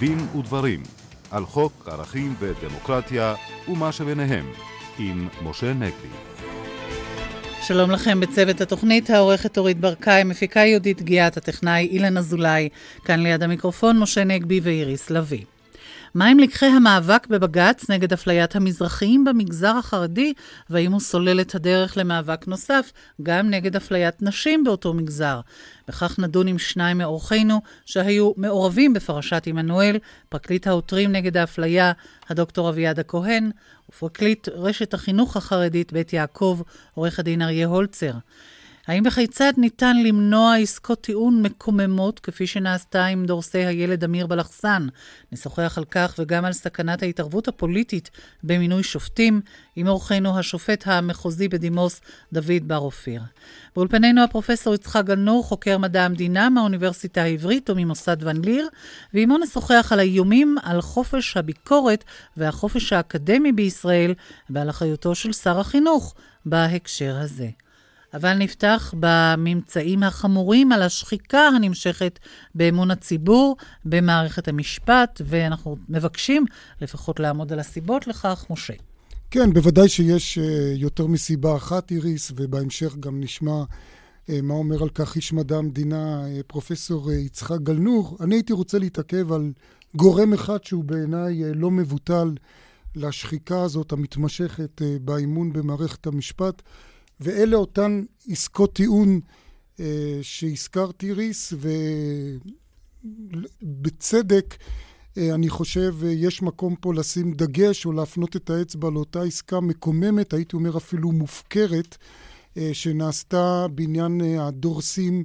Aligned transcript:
דין 0.00 0.18
ודברים 0.38 0.82
על 1.30 1.46
חוק 1.46 1.88
ערכים 1.92 2.34
ודמוקרטיה 2.38 3.34
ומה 3.68 3.92
שביניהם 3.92 4.46
עם 4.98 5.28
משה 5.42 5.72
נגבי. 5.72 6.08
שלום 7.62 7.90
לכם 7.90 8.20
בצוות 8.20 8.60
התוכנית, 8.60 9.10
העורכת 9.10 9.58
אורית 9.58 9.80
ברקאי, 9.80 10.24
מפיקה 10.24 10.60
יהודית 10.60 11.02
גיאת, 11.02 11.36
הטכנאי 11.36 11.88
אילן 11.90 12.16
אזולאי, 12.16 12.68
כאן 13.04 13.20
ליד 13.20 13.42
המיקרופון 13.42 13.98
משה 13.98 14.24
נגבי 14.24 14.60
ואיריס 14.62 15.10
לביא. 15.10 15.44
מהם 16.14 16.38
לקחי 16.38 16.66
המאבק 16.66 17.26
בבג"ץ 17.26 17.90
נגד 17.90 18.12
אפליית 18.12 18.56
המזרחיים 18.56 19.24
במגזר 19.24 19.76
החרדי, 19.76 20.32
והאם 20.70 20.92
הוא 20.92 21.00
סולל 21.00 21.40
את 21.40 21.54
הדרך 21.54 21.96
למאבק 21.96 22.46
נוסף, 22.46 22.92
גם 23.22 23.50
נגד 23.50 23.76
אפליית 23.76 24.22
נשים 24.22 24.64
באותו 24.64 24.94
מגזר? 24.94 25.40
בכך 25.88 26.18
נדון 26.18 26.46
עם 26.46 26.58
שניים 26.58 26.98
מאורחינו 26.98 27.60
שהיו 27.86 28.32
מעורבים 28.36 28.92
בפרשת 28.92 29.42
עמנואל, 29.46 29.96
פרקליט 30.28 30.66
העותרים 30.66 31.12
נגד 31.12 31.36
האפליה, 31.36 31.92
הדוקטור 32.28 32.68
אביעד 32.68 32.98
הכהן, 32.98 33.50
ופרקליט 33.88 34.48
רשת 34.48 34.94
החינוך 34.94 35.36
החרדית 35.36 35.92
בית 35.92 36.12
יעקב, 36.12 36.60
עורך 36.94 37.18
הדין 37.18 37.42
אריה 37.42 37.66
הולצר. 37.66 38.12
האם 38.90 39.02
וכיצד 39.06 39.52
ניתן 39.56 39.96
למנוע 40.02 40.56
עסקות 40.56 41.00
טיעון 41.00 41.42
מקוממות, 41.42 42.20
כפי 42.20 42.46
שנעשתה 42.46 43.06
עם 43.06 43.26
דורסי 43.26 43.58
הילד 43.58 44.04
אמיר 44.04 44.26
בלחסן? 44.26 44.86
נשוחח 45.32 45.78
על 45.78 45.84
כך 45.84 46.14
וגם 46.18 46.44
על 46.44 46.52
סכנת 46.52 47.02
ההתערבות 47.02 47.48
הפוליטית 47.48 48.10
במינוי 48.42 48.82
שופטים, 48.82 49.40
עם 49.76 49.88
אורחנו 49.88 50.38
השופט 50.38 50.82
המחוזי 50.86 51.48
בדימוס, 51.48 52.00
דוד 52.32 52.62
בר 52.66 52.78
אופיר. 52.78 53.22
באולפנינו 53.76 54.24
הפרופסור 54.24 54.74
יצחק 54.74 55.04
גלנור, 55.04 55.44
חוקר 55.44 55.78
מדע 55.78 56.04
המדינה 56.04 56.50
מהאוניברסיטה 56.50 57.22
העברית 57.22 57.70
וממוסד 57.70 58.16
ון 58.20 58.44
ליר, 58.44 58.68
ועימו 59.14 59.38
נשוחח 59.38 59.88
על 59.92 59.98
האיומים 59.98 60.56
על 60.62 60.80
חופש 60.80 61.36
הביקורת 61.36 62.04
והחופש 62.36 62.92
האקדמי 62.92 63.52
בישראל 63.52 64.14
ועל 64.50 64.70
אחריותו 64.70 65.14
של 65.14 65.32
שר 65.32 65.60
החינוך 65.60 66.14
בהקשר 66.46 67.16
הזה. 67.16 67.48
אבל 68.14 68.34
נפתח 68.34 68.94
בממצאים 69.00 70.02
החמורים 70.02 70.72
על 70.72 70.82
השחיקה 70.82 71.48
הנמשכת 71.56 72.18
באמון 72.54 72.90
הציבור 72.90 73.56
במערכת 73.84 74.48
המשפט, 74.48 75.20
ואנחנו 75.24 75.76
מבקשים 75.88 76.44
לפחות 76.80 77.20
לעמוד 77.20 77.52
על 77.52 77.58
הסיבות 77.58 78.06
לכך. 78.06 78.46
משה. 78.50 78.74
כן, 79.30 79.52
בוודאי 79.52 79.88
שיש 79.88 80.38
אה, 80.38 80.72
יותר 80.76 81.06
מסיבה 81.06 81.56
אחת, 81.56 81.90
איריס, 81.90 82.32
ובהמשך 82.36 82.96
גם 83.00 83.20
נשמע 83.20 83.62
אה, 84.28 84.42
מה 84.42 84.54
אומר 84.54 84.82
על 84.82 84.88
כך 84.88 85.16
איש 85.16 85.32
מדע 85.32 85.56
המדינה, 85.56 86.26
אה, 86.26 86.40
פרופסור 86.46 87.12
יצחק 87.12 87.60
גלנור. 87.60 88.16
אני 88.20 88.34
הייתי 88.34 88.52
רוצה 88.52 88.78
להתעכב 88.78 89.32
על 89.32 89.52
גורם 89.94 90.32
אחד 90.32 90.64
שהוא 90.64 90.84
בעיניי 90.84 91.54
לא 91.54 91.70
מבוטל 91.70 92.34
לשחיקה 92.96 93.62
הזאת 93.62 93.92
המתמשכת 93.92 94.82
באמון 95.00 95.52
במערכת 95.52 96.06
המשפט. 96.06 96.62
ואלה 97.20 97.56
אותן 97.56 98.02
עסקות 98.28 98.74
טיעון 98.74 99.20
אה, 99.80 100.18
שהזכרתי, 100.22 101.06
איריס, 101.06 101.52
ובצדק, 103.62 104.56
אה, 105.18 105.34
אני 105.34 105.48
חושב, 105.48 105.94
אה, 106.04 106.08
יש 106.10 106.42
מקום 106.42 106.74
פה 106.80 106.94
לשים 106.94 107.32
דגש 107.32 107.86
או 107.86 107.92
להפנות 107.92 108.36
את 108.36 108.50
האצבע 108.50 108.90
לאותה 108.90 109.22
עסקה 109.22 109.60
מקוממת, 109.60 110.32
הייתי 110.32 110.56
אומר 110.56 110.76
אפילו 110.76 111.12
מופקרת, 111.12 111.96
אה, 112.56 112.70
שנעשתה 112.72 113.66
בעניין 113.74 114.20
אה, 114.20 114.46
הדורסים 114.46 115.24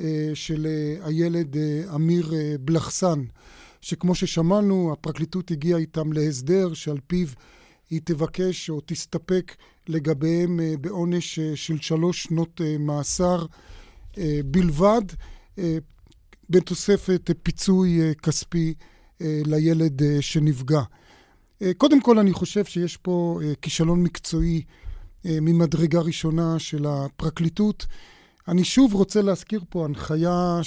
אה, 0.00 0.30
של 0.34 0.66
אה, 0.66 1.06
הילד 1.06 1.56
אה, 1.56 1.94
אמיר 1.94 2.34
אה, 2.34 2.54
בלחסן, 2.60 3.22
שכמו 3.80 4.14
ששמענו, 4.14 4.92
הפרקליטות 4.92 5.50
הגיעה 5.50 5.78
איתם 5.78 6.12
להסדר 6.12 6.74
שעל 6.74 6.98
פיו 7.06 7.26
היא 7.90 8.00
תבקש 8.04 8.70
או 8.70 8.80
תסתפק 8.86 9.56
לגביהם 9.88 10.60
אה, 10.60 10.74
בעונש 10.80 11.38
אה, 11.38 11.56
של 11.56 11.80
שלוש 11.80 12.22
שנות 12.22 12.60
אה, 12.64 12.78
מאסר 12.78 13.46
בלבד, 14.44 15.02
בתוספת 16.50 17.30
פיצוי 17.42 18.00
כספי 18.22 18.74
לילד 19.20 20.02
שנפגע. 20.20 20.80
קודם 21.76 22.00
כל, 22.00 22.18
אני 22.18 22.32
חושב 22.32 22.64
שיש 22.64 22.96
פה 22.96 23.40
כישלון 23.62 24.02
מקצועי 24.02 24.62
ממדרגה 25.24 26.00
ראשונה 26.00 26.58
של 26.58 26.86
הפרקליטות. 26.86 27.86
אני 28.48 28.64
שוב 28.64 28.94
רוצה 28.94 29.22
להזכיר 29.22 29.64
פה 29.68 29.84
הנחיה 29.84 30.60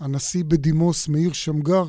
שהנשיא 0.00 0.44
בדימוס 0.44 1.08
מאיר 1.08 1.32
שמגר 1.32 1.84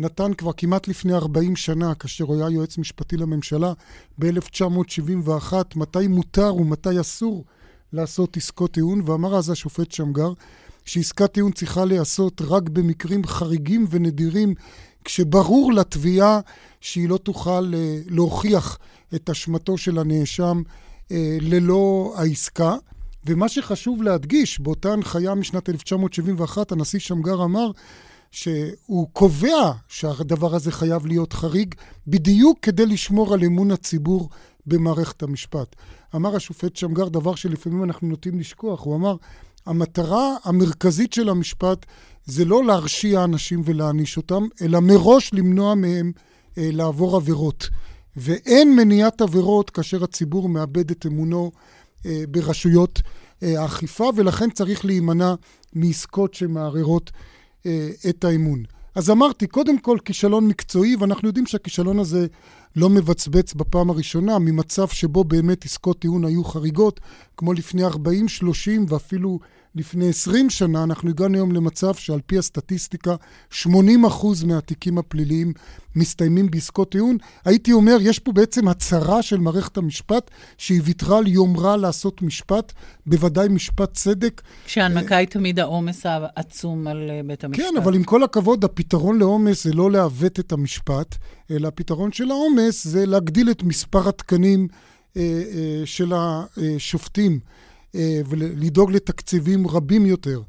נתן 0.00 0.34
כבר 0.34 0.52
כמעט 0.56 0.88
לפני 0.88 1.14
40 1.14 1.56
שנה, 1.56 1.94
כאשר 1.94 2.24
הוא 2.24 2.36
היה 2.36 2.50
יועץ 2.50 2.78
משפטי 2.78 3.16
לממשלה 3.16 3.72
ב-1971, 4.18 5.52
מתי 5.76 6.06
מותר 6.06 6.54
ומתי 6.54 7.00
אסור 7.00 7.44
לעשות 7.92 8.36
עסקות 8.36 8.72
טיעון, 8.72 9.02
ואמר 9.04 9.36
אז 9.36 9.50
השופט 9.50 9.92
שמגר 9.92 10.32
שעסקת 10.84 11.32
טיעון 11.32 11.52
צריכה 11.52 11.84
להיעשות 11.84 12.42
רק 12.44 12.68
במקרים 12.68 13.26
חריגים 13.26 13.86
ונדירים, 13.90 14.54
כשברור 15.04 15.72
לתביעה 15.72 16.40
שהיא 16.80 17.08
לא 17.08 17.16
תוכל 17.16 17.72
אה, 17.74 17.98
להוכיח 18.06 18.78
את 19.14 19.30
אשמתו 19.30 19.78
של 19.78 19.98
הנאשם 19.98 20.62
אה, 21.12 21.38
ללא 21.40 22.14
העסקה. 22.16 22.76
ומה 23.26 23.48
שחשוב 23.48 24.02
להדגיש, 24.02 24.60
באותה 24.60 24.92
הנחיה 24.92 25.34
משנת 25.34 25.68
1971, 25.68 26.72
הנשיא 26.72 26.98
שמגר 26.98 27.44
אמר 27.44 27.70
שהוא 28.30 29.08
קובע 29.12 29.72
שהדבר 29.88 30.54
הזה 30.54 30.72
חייב 30.72 31.06
להיות 31.06 31.32
חריג, 31.32 31.74
בדיוק 32.06 32.58
כדי 32.62 32.86
לשמור 32.86 33.34
על 33.34 33.44
אמון 33.44 33.70
הציבור 33.70 34.28
במערכת 34.66 35.22
המשפט. 35.22 35.76
אמר 36.16 36.36
השופט 36.36 36.76
שמגר 36.76 37.08
דבר 37.08 37.34
שלפעמים 37.34 37.84
אנחנו 37.84 38.08
נוטים 38.08 38.40
לשכוח, 38.40 38.84
הוא 38.84 38.96
אמר, 38.96 39.16
המטרה 39.66 40.36
המרכזית 40.44 41.12
של 41.12 41.28
המשפט 41.28 41.86
זה 42.24 42.44
לא 42.44 42.64
להרשיע 42.64 43.24
אנשים 43.24 43.62
ולהעניש 43.64 44.16
אותם, 44.16 44.46
אלא 44.62 44.80
מראש 44.80 45.30
למנוע 45.34 45.74
מהם 45.74 46.12
אה, 46.58 46.68
לעבור 46.72 47.16
עבירות. 47.16 47.68
ואין 48.16 48.76
מניעת 48.76 49.20
עבירות 49.20 49.70
כאשר 49.70 50.04
הציבור 50.04 50.48
מאבד 50.48 50.90
את 50.90 51.06
אמונו 51.06 51.52
אה, 52.06 52.22
ברשויות 52.28 53.02
אה, 53.42 53.62
האכיפה, 53.62 54.10
ולכן 54.16 54.50
צריך 54.50 54.84
להימנע 54.84 55.34
מעסקות 55.72 56.34
שמערערות 56.34 57.10
אה, 57.14 57.39
את 58.08 58.24
האמון. 58.24 58.62
אז 58.94 59.10
אמרתי, 59.10 59.46
קודם 59.46 59.78
כל 59.78 59.98
כישלון 60.04 60.48
מקצועי, 60.48 60.96
ואנחנו 60.96 61.28
יודעים 61.28 61.46
שהכישלון 61.46 61.98
הזה 61.98 62.26
לא 62.76 62.90
מבצבץ 62.90 63.54
בפעם 63.54 63.90
הראשונה, 63.90 64.38
ממצב 64.38 64.88
שבו 64.88 65.24
באמת 65.24 65.64
עסקות 65.64 65.98
טיעון 65.98 66.24
היו 66.24 66.44
חריגות, 66.44 67.00
כמו 67.36 67.52
לפני 67.52 67.84
40, 67.84 68.28
30 68.28 68.86
ואפילו 68.88 69.38
לפני 69.74 70.08
20 70.08 70.50
שנה, 70.50 70.82
אנחנו 70.82 71.10
הגענו 71.10 71.34
היום 71.34 71.52
למצב 71.52 71.94
שעל 71.94 72.20
פי 72.26 72.38
הסטטיסטיקה, 72.38 73.14
80% 73.62 73.66
מהתיקים 74.46 74.98
הפליליים 74.98 75.52
מסתיימים 75.96 76.50
בעסקות 76.50 76.90
טיעון. 76.90 77.16
הייתי 77.44 77.72
אומר, 77.72 77.96
יש 78.00 78.18
פה 78.18 78.32
בעצם 78.32 78.68
הצהרה 78.68 79.22
של 79.22 79.36
מערכת 79.36 79.76
המשפט, 79.76 80.30
שהיא 80.58 80.80
ויתרה 80.84 81.18
על 81.18 81.26
יומרה 81.26 81.76
לעשות 81.76 82.22
משפט, 82.22 82.72
בוודאי 83.06 83.48
משפט 83.48 83.92
צדק. 83.92 84.42
כשההנמקה 84.64 85.16
היא 85.16 85.28
תמיד 85.28 85.60
העומס 85.60 86.06
העצום 86.06 86.86
על 86.86 87.10
אה, 87.10 87.20
בית 87.26 87.44
המשפט. 87.44 87.64
כן, 87.64 87.76
אבל 87.76 87.94
עם 87.94 88.04
כל 88.04 88.22
הכבוד, 88.22 88.64
הפתרון 88.64 89.18
לעומס 89.18 89.64
זה 89.64 89.72
לא 89.72 89.90
לעוות 89.90 90.40
את 90.40 90.52
המשפט, 90.52 91.16
אלא 91.50 91.68
הפתרון 91.68 92.12
של 92.12 92.30
העומס 92.30 92.86
זה 92.86 93.06
להגדיל 93.06 93.50
את 93.50 93.62
מספר 93.62 94.08
התקנים 94.08 94.68
אה, 95.16 95.22
אה, 95.22 95.82
של 95.84 96.12
השופטים. 96.14 97.40
אה, 97.94 98.20
ולדאוג 98.28 98.90
לתקציבים 98.92 99.66
רבים 99.66 100.06
יותר. 100.06 100.42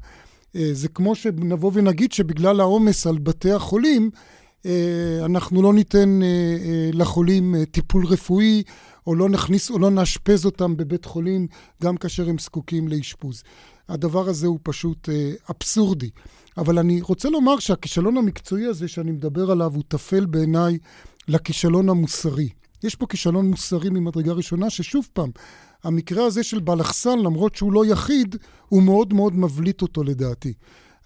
אה, 0.56 0.70
זה 0.72 0.88
כמו 0.88 1.14
שנבוא 1.14 1.70
ונגיד 1.74 2.12
שבגלל 2.12 2.60
העומס 2.60 3.06
על 3.06 3.18
בתי 3.18 3.52
החולים, 3.52 4.10
אה, 4.66 5.18
אנחנו 5.24 5.62
לא 5.62 5.74
ניתן 5.74 6.20
לחולים 6.92 7.54
טיפול 7.70 8.06
רפואי, 8.06 8.62
או 9.06 9.14
לא 9.14 9.28
נכניס 9.28 9.70
או 9.70 9.78
לא 9.78 9.90
נאשפז 9.90 10.46
אותם 10.46 10.76
בבית 10.76 11.04
חולים, 11.04 11.46
גם 11.82 11.96
כאשר 11.96 12.28
הם 12.28 12.38
זקוקים 12.38 12.88
לאשפוז. 12.88 13.42
הדבר 13.88 14.28
הזה 14.28 14.46
הוא 14.46 14.58
פשוט 14.62 15.08
אבסורדי. 15.50 16.10
אבל 16.56 16.78
אני 16.78 17.00
רוצה 17.00 17.30
לומר 17.30 17.58
שהכישלון 17.58 18.16
המקצועי 18.16 18.66
הזה 18.66 18.88
שאני 18.88 19.12
מדבר 19.12 19.50
עליו 19.50 19.72
הוא 19.74 19.82
טפל 19.88 20.26
בעיניי 20.26 20.78
לכישלון 21.28 21.88
המוסרי. 21.88 22.48
יש 22.82 22.94
פה 22.94 23.06
כישלון 23.06 23.46
מוסרי 23.46 23.90
ממדרגה 23.90 24.32
ראשונה, 24.32 24.70
ששוב 24.70 25.08
פעם, 25.12 25.30
המקרה 25.84 26.24
הזה 26.24 26.42
של 26.42 26.60
בלחסן, 26.60 27.18
למרות 27.18 27.56
שהוא 27.56 27.72
לא 27.72 27.86
יחיד, 27.86 28.36
הוא 28.68 28.82
מאוד 28.82 29.14
מאוד 29.14 29.34
מבליט 29.34 29.82
אותו 29.82 30.04
לדעתי. 30.04 30.52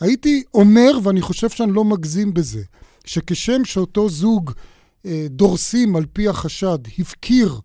הייתי 0.00 0.42
אומר, 0.54 0.98
ואני 1.02 1.20
חושב 1.20 1.50
שאני 1.50 1.72
לא 1.72 1.84
מגזים 1.84 2.34
בזה, 2.34 2.62
שכשם 3.04 3.64
שאותו 3.64 4.08
זוג 4.08 4.52
אה, 5.06 5.26
דורסים 5.30 5.96
על 5.96 6.06
פי 6.12 6.28
החשד 6.28 6.78
הפקיר 6.98 7.60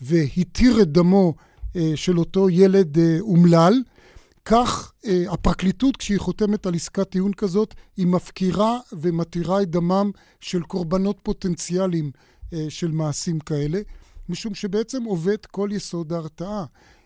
והתיר 0.00 0.82
את 0.82 0.92
דמו 0.92 1.34
אה, 1.76 1.92
של 1.94 2.18
אותו 2.18 2.50
ילד 2.50 2.98
אה, 2.98 3.16
אומלל, 3.20 3.74
כך 4.44 4.92
אה, 5.06 5.24
הפרקליטות, 5.28 5.96
כשהיא 5.96 6.18
חותמת 6.18 6.66
על 6.66 6.74
עסקת 6.74 7.10
טיעון 7.10 7.32
כזאת, 7.32 7.74
היא 7.96 8.06
מפקירה 8.06 8.78
ומתירה 8.92 9.62
את 9.62 9.70
דמם 9.70 10.10
של 10.40 10.62
קורבנות 10.62 11.18
פוטנציאליים 11.22 12.10
אה, 12.52 12.66
של 12.68 12.90
מעשים 12.90 13.40
כאלה, 13.40 13.80
משום 14.30 14.54
שבעצם 14.54 15.04
עובד 15.04 15.46
כל 15.46 15.68
יסוד 15.72 16.12
ההרתעה. 16.12 16.64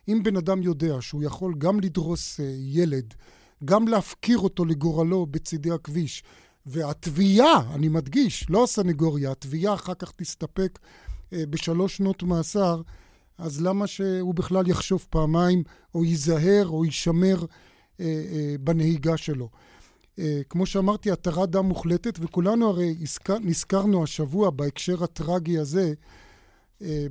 אם 0.09 0.23
בן 0.23 0.37
אדם 0.37 0.63
יודע 0.63 0.97
שהוא 1.01 1.23
יכול 1.23 1.55
גם 1.59 1.81
לדרוס 1.81 2.41
אה, 2.41 2.55
ילד, 2.59 3.15
גם 3.65 3.89
להפקיר 3.89 4.39
אותו 4.39 4.65
לגורלו 4.65 5.27
בצידי 5.27 5.71
הכביש, 5.71 6.23
והתביעה, 6.67 7.75
אני 7.75 7.89
מדגיש, 7.89 8.47
לא 8.51 8.65
הסנגוריה, 8.65 9.31
התביעה 9.31 9.75
אחר 9.75 9.95
כך 9.95 10.13
תסתפק 10.17 10.79
אה, 11.33 11.47
בשלוש 11.51 11.97
שנות 11.97 12.23
מאסר, 12.23 12.83
אז 13.39 13.61
למה 13.61 13.87
שהוא 13.87 14.35
בכלל 14.35 14.69
יחשוב 14.69 15.07
פעמיים, 15.11 15.63
או 15.95 16.05
ייזהר, 16.05 16.67
או 16.69 16.85
יישמר 16.85 17.45
אה, 18.01 18.55
בנהיגה 18.61 19.17
שלו? 19.17 19.49
אה, 20.19 20.41
כמו 20.49 20.67
שאמרתי, 20.67 21.11
התרת 21.11 21.51
דם 21.51 21.67
מוחלטת, 21.67 22.19
וכולנו 22.21 22.69
הרי 22.69 22.97
הזכר, 23.01 23.39
נזכרנו 23.39 24.03
השבוע 24.03 24.51
בהקשר 24.51 25.05
הטרגי 25.05 25.59
הזה, 25.59 25.95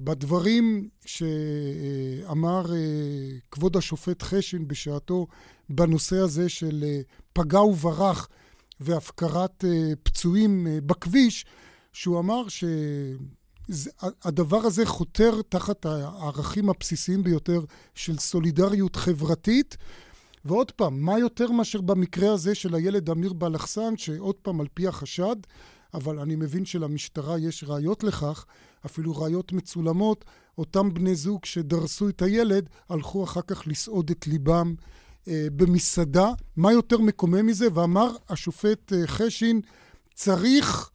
בדברים 0.04 0.90
שאמר 1.06 2.74
אה, 2.74 2.78
כבוד 3.52 3.78
השופט 3.78 4.24
חשין 4.24 4.68
בשעתו 4.68 5.28
בנושא 5.70 6.16
הזה 6.16 6.50
של 6.50 6.84
אה, 6.88 7.02
פגע 7.34 7.62
וברח 7.62 8.30
והפקרת 8.80 9.64
פצועים 10.04 10.68
בכביש, 10.86 11.46
שהוא 11.94 12.20
אמר 12.20 12.44
שהדבר 13.70 14.58
הזה 14.58 14.86
חותר 14.86 15.42
תחת 15.50 15.86
הערכים 15.86 16.70
הבסיסיים 16.70 17.24
ביותר 17.24 17.62
של 17.96 18.18
סולידריות 18.18 18.96
חברתית. 18.96 19.78
ועוד 20.46 20.72
פעם, 20.72 21.02
מה 21.02 21.20
יותר 21.20 21.52
מאשר 21.52 21.82
במקרה 21.82 22.34
הזה 22.34 22.56
של 22.56 22.76
הילד 22.76 23.10
אמיר 23.10 23.34
בלחסן, 23.34 23.98
שעוד 23.98 24.36
פעם, 24.36 24.62
על 24.62 24.68
פי 24.74 24.88
החשד, 24.88 25.36
אבל 25.94 26.20
אני 26.20 26.36
מבין 26.36 26.66
שלמשטרה 26.66 27.40
יש 27.40 27.64
ראיות 27.68 28.04
לכך, 28.04 28.46
אפילו 28.86 29.18
ראיות 29.18 29.54
מצולמות, 29.54 30.26
אותם 30.58 30.94
בני 30.94 31.16
זוג 31.16 31.46
שדרסו 31.46 32.10
את 32.10 32.22
הילד, 32.22 32.70
הלכו 32.90 33.24
אחר 33.24 33.42
כך 33.42 33.68
לסעוד 33.68 34.10
את 34.10 34.28
ליבם 34.28 34.76
אה, 35.28 35.48
במסעדה. 35.56 36.32
מה 36.58 36.72
יותר 36.72 36.98
מקומם 36.98 37.46
מזה? 37.46 37.68
ואמר 37.74 38.16
השופט 38.30 38.94
אה, 38.94 39.08
חשין, 39.08 39.62
צריך, 40.14 40.90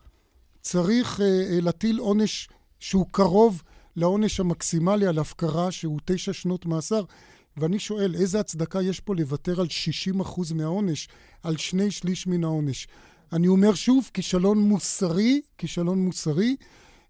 צריך 0.61 1.21
אה, 1.21 1.27
אה, 1.27 1.61
להטיל 1.61 1.99
עונש 1.99 2.49
שהוא 2.79 3.07
קרוב 3.11 3.63
לעונש 3.97 4.41
המקסימלי 4.41 5.07
על 5.07 5.19
הפקרה, 5.19 5.71
שהוא 5.71 5.99
תשע 6.05 6.33
שנות 6.33 6.67
מאסר. 6.67 7.05
ואני 7.57 7.79
שואל, 7.79 8.15
איזה 8.15 8.41
הצדקה 8.41 8.83
יש 8.83 9.01
פה 9.01 9.15
לוותר 9.15 9.61
על 9.61 9.67
60% 10.21 10.55
מהעונש, 10.55 11.09
על 11.43 11.57
שני 11.57 11.91
שליש 11.91 12.27
מן 12.27 12.45
העונש? 12.45 12.89
אני 13.33 13.49
אומר 13.49 13.75
שוב, 13.75 14.11
כישלון 14.15 14.59
מוסרי, 14.59 15.41
כישלון 15.59 15.99
מוסרי, 15.99 16.57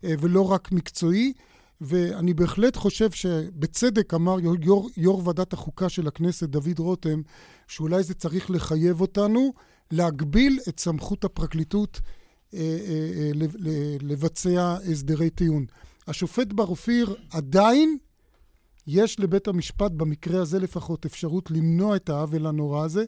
ולא 0.02 0.50
רק 0.50 0.72
מקצועי, 0.72 1.32
ואני 1.80 2.34
בהחלט 2.34 2.76
חושב 2.76 3.10
שבצדק 3.10 4.14
אמר 4.14 4.40
יו"ר, 4.40 4.88
יו"ר 4.96 5.22
ועדת 5.26 5.52
החוקה 5.52 5.88
של 5.88 6.06
הכנסת, 6.06 6.48
דוד 6.48 6.78
רותם, 6.78 7.22
שאולי 7.68 8.02
זה 8.02 8.14
צריך 8.14 8.50
לחייב 8.50 9.00
אותנו 9.00 9.52
להגביל 9.90 10.60
את 10.68 10.80
סמכות 10.80 11.24
הפרקליטות 11.24 12.00
אה, 12.54 12.60
אה, 12.60 13.30
לבצע 14.00 14.76
הסדרי 14.90 15.30
טיעון. 15.30 15.66
השופט 16.06 16.52
בר 16.52 16.66
אופיר 16.66 17.14
עדיין 17.30 17.98
יש 18.86 19.20
לבית 19.20 19.48
המשפט, 19.48 19.90
במקרה 19.92 20.42
הזה 20.42 20.58
לפחות, 20.58 21.06
אפשרות 21.06 21.50
למנוע 21.50 21.96
את 21.96 22.08
העוול 22.08 22.46
הנורא 22.46 22.84
הזה. 22.84 23.04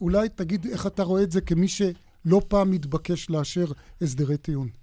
אולי 0.00 0.28
תגיד 0.28 0.66
איך 0.66 0.86
אתה 0.86 1.02
רואה 1.02 1.22
את 1.22 1.32
זה 1.32 1.40
כמי 1.40 1.68
שלא 1.68 2.40
פעם 2.48 2.70
מתבקש 2.70 3.30
לאשר 3.30 3.72
הסדרי 4.02 4.36
טיעון. 4.36 4.79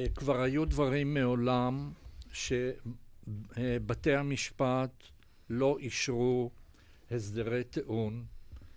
אה, 0.00 0.06
כבר 0.14 0.42
היו 0.42 0.64
דברים 0.64 1.14
מעולם 1.14 1.90
שבתי 2.32 4.14
המשפט 4.14 4.90
לא 5.50 5.76
אישרו 5.78 6.50
הסדרי 7.10 7.64
טיעון 7.64 8.24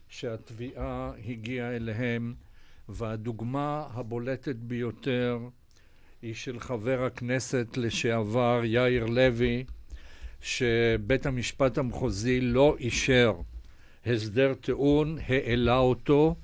שהתביעה 0.09 1.11
הגיעה 1.27 1.75
אליהם, 1.75 2.35
והדוגמה 2.89 3.87
הבולטת 3.93 4.55
ביותר 4.55 5.39
היא 6.21 6.33
של 6.33 6.59
חבר 6.59 7.03
הכנסת 7.03 7.77
לשעבר 7.77 8.61
יאיר 8.63 9.05
לוי, 9.05 9.63
שבית 10.41 11.25
המשפט 11.25 11.77
המחוזי 11.77 12.41
לא 12.41 12.75
אישר 12.79 13.33
הסדר 14.05 14.53
טיעון, 14.53 15.17
העלה 15.27 15.77
אותו, 15.77 16.35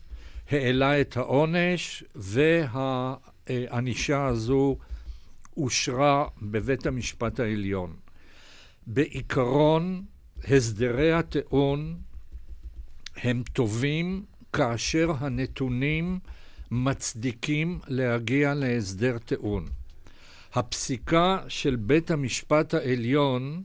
העלה 0.51 1.01
את 1.01 1.17
העונש, 1.17 2.03
וה... 2.15 3.15
הענישה 3.47 4.25
הזו 4.25 4.77
אושרה 5.57 6.27
בבית 6.41 6.85
המשפט 6.85 7.39
העליון. 7.39 7.95
בעיקרון, 8.87 10.05
הסדרי 10.43 11.13
הטיעון 11.13 11.97
הם 13.15 13.43
טובים 13.53 14.23
כאשר 14.53 15.11
הנתונים 15.19 16.19
מצדיקים 16.71 17.79
להגיע 17.87 18.53
להסדר 18.53 19.17
טיעון. 19.17 19.65
הפסיקה 20.53 21.37
של 21.47 21.75
בית 21.75 22.11
המשפט 22.11 22.73
העליון 22.73 23.63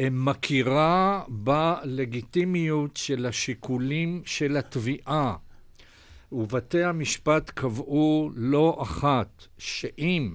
מכירה 0.00 1.22
בלגיטימיות 1.28 2.96
של 2.96 3.26
השיקולים 3.26 4.22
של 4.24 4.56
התביעה 4.56 5.36
ובתי 6.32 6.84
המשפט 6.84 7.50
קבעו 7.50 8.30
לא 8.34 8.78
אחת 8.82 9.46
שאם 9.58 10.34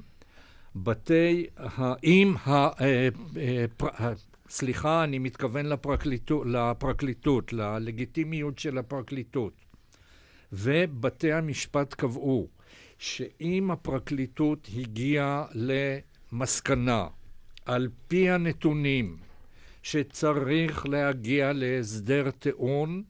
בתי, 0.76 1.48
אם 2.04 2.34
ה... 2.46 2.52
אה, 2.52 3.10
אה, 3.38 4.14
סליחה, 4.50 5.04
אני 5.04 5.20
מתכוון 5.20 5.66
לפרקליטות, 5.66 6.48
לפרקליטות, 6.48 7.54
ללגיטימיות 7.54 8.60
של 8.60 8.78
הפרקליטות. 8.78 9.54
ובתי 10.54 11.34
המשפט 11.34 11.94
קבעו 11.94 12.48
שאם 13.00 13.72
הפרקליטות 13.72 14.70
הגיעה 14.78 15.46
למסקנה, 15.54 17.08
על 17.66 17.90
פי 18.08 18.30
הנתונים, 18.30 19.18
שצריך 19.84 20.86
להגיע 20.86 21.54
להסדר 21.54 22.32
טיעון, 22.32 23.04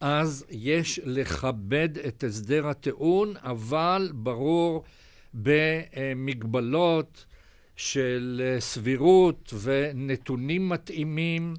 אז 0.00 0.44
יש 0.50 1.00
לכבד 1.04 1.98
את 1.98 2.24
הסדר 2.24 2.68
הטיעון, 2.68 3.34
אבל 3.36 4.10
ברור 4.14 4.84
במגבלות 5.34 7.24
של 7.76 8.56
סבירות 8.58 9.54
ונתונים 9.62 10.68
מתאימים 10.68 11.54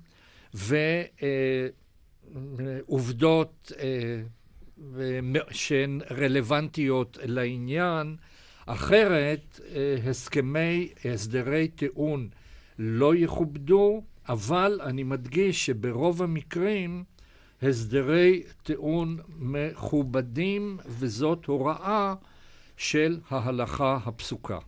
ועובדות 2.88 3.72
אה, 3.80 4.22
שהן 5.52 6.02
רלוונטיות 6.12 7.18
לעניין. 7.24 8.16
אחרת, 8.66 9.60
אה, 9.76 9.96
הסכמי, 10.10 10.90
הסדרי 11.06 11.68
טיעון 11.68 12.30
לא 12.80 13.16
יכובדו, 13.16 14.04
אבל 14.30 14.80
אני 14.84 15.04
מדגיש 15.04 15.66
שברוב 15.66 16.22
המקרים 16.22 17.04
הסדרי 17.64 18.44
טיעון 18.64 19.18
מכובדים, 19.40 20.78
וזאת 20.88 21.46
הוראה 21.46 22.14
של 22.78 23.20
ההלכה 23.30 24.00
הפסוקה. 24.06 24.60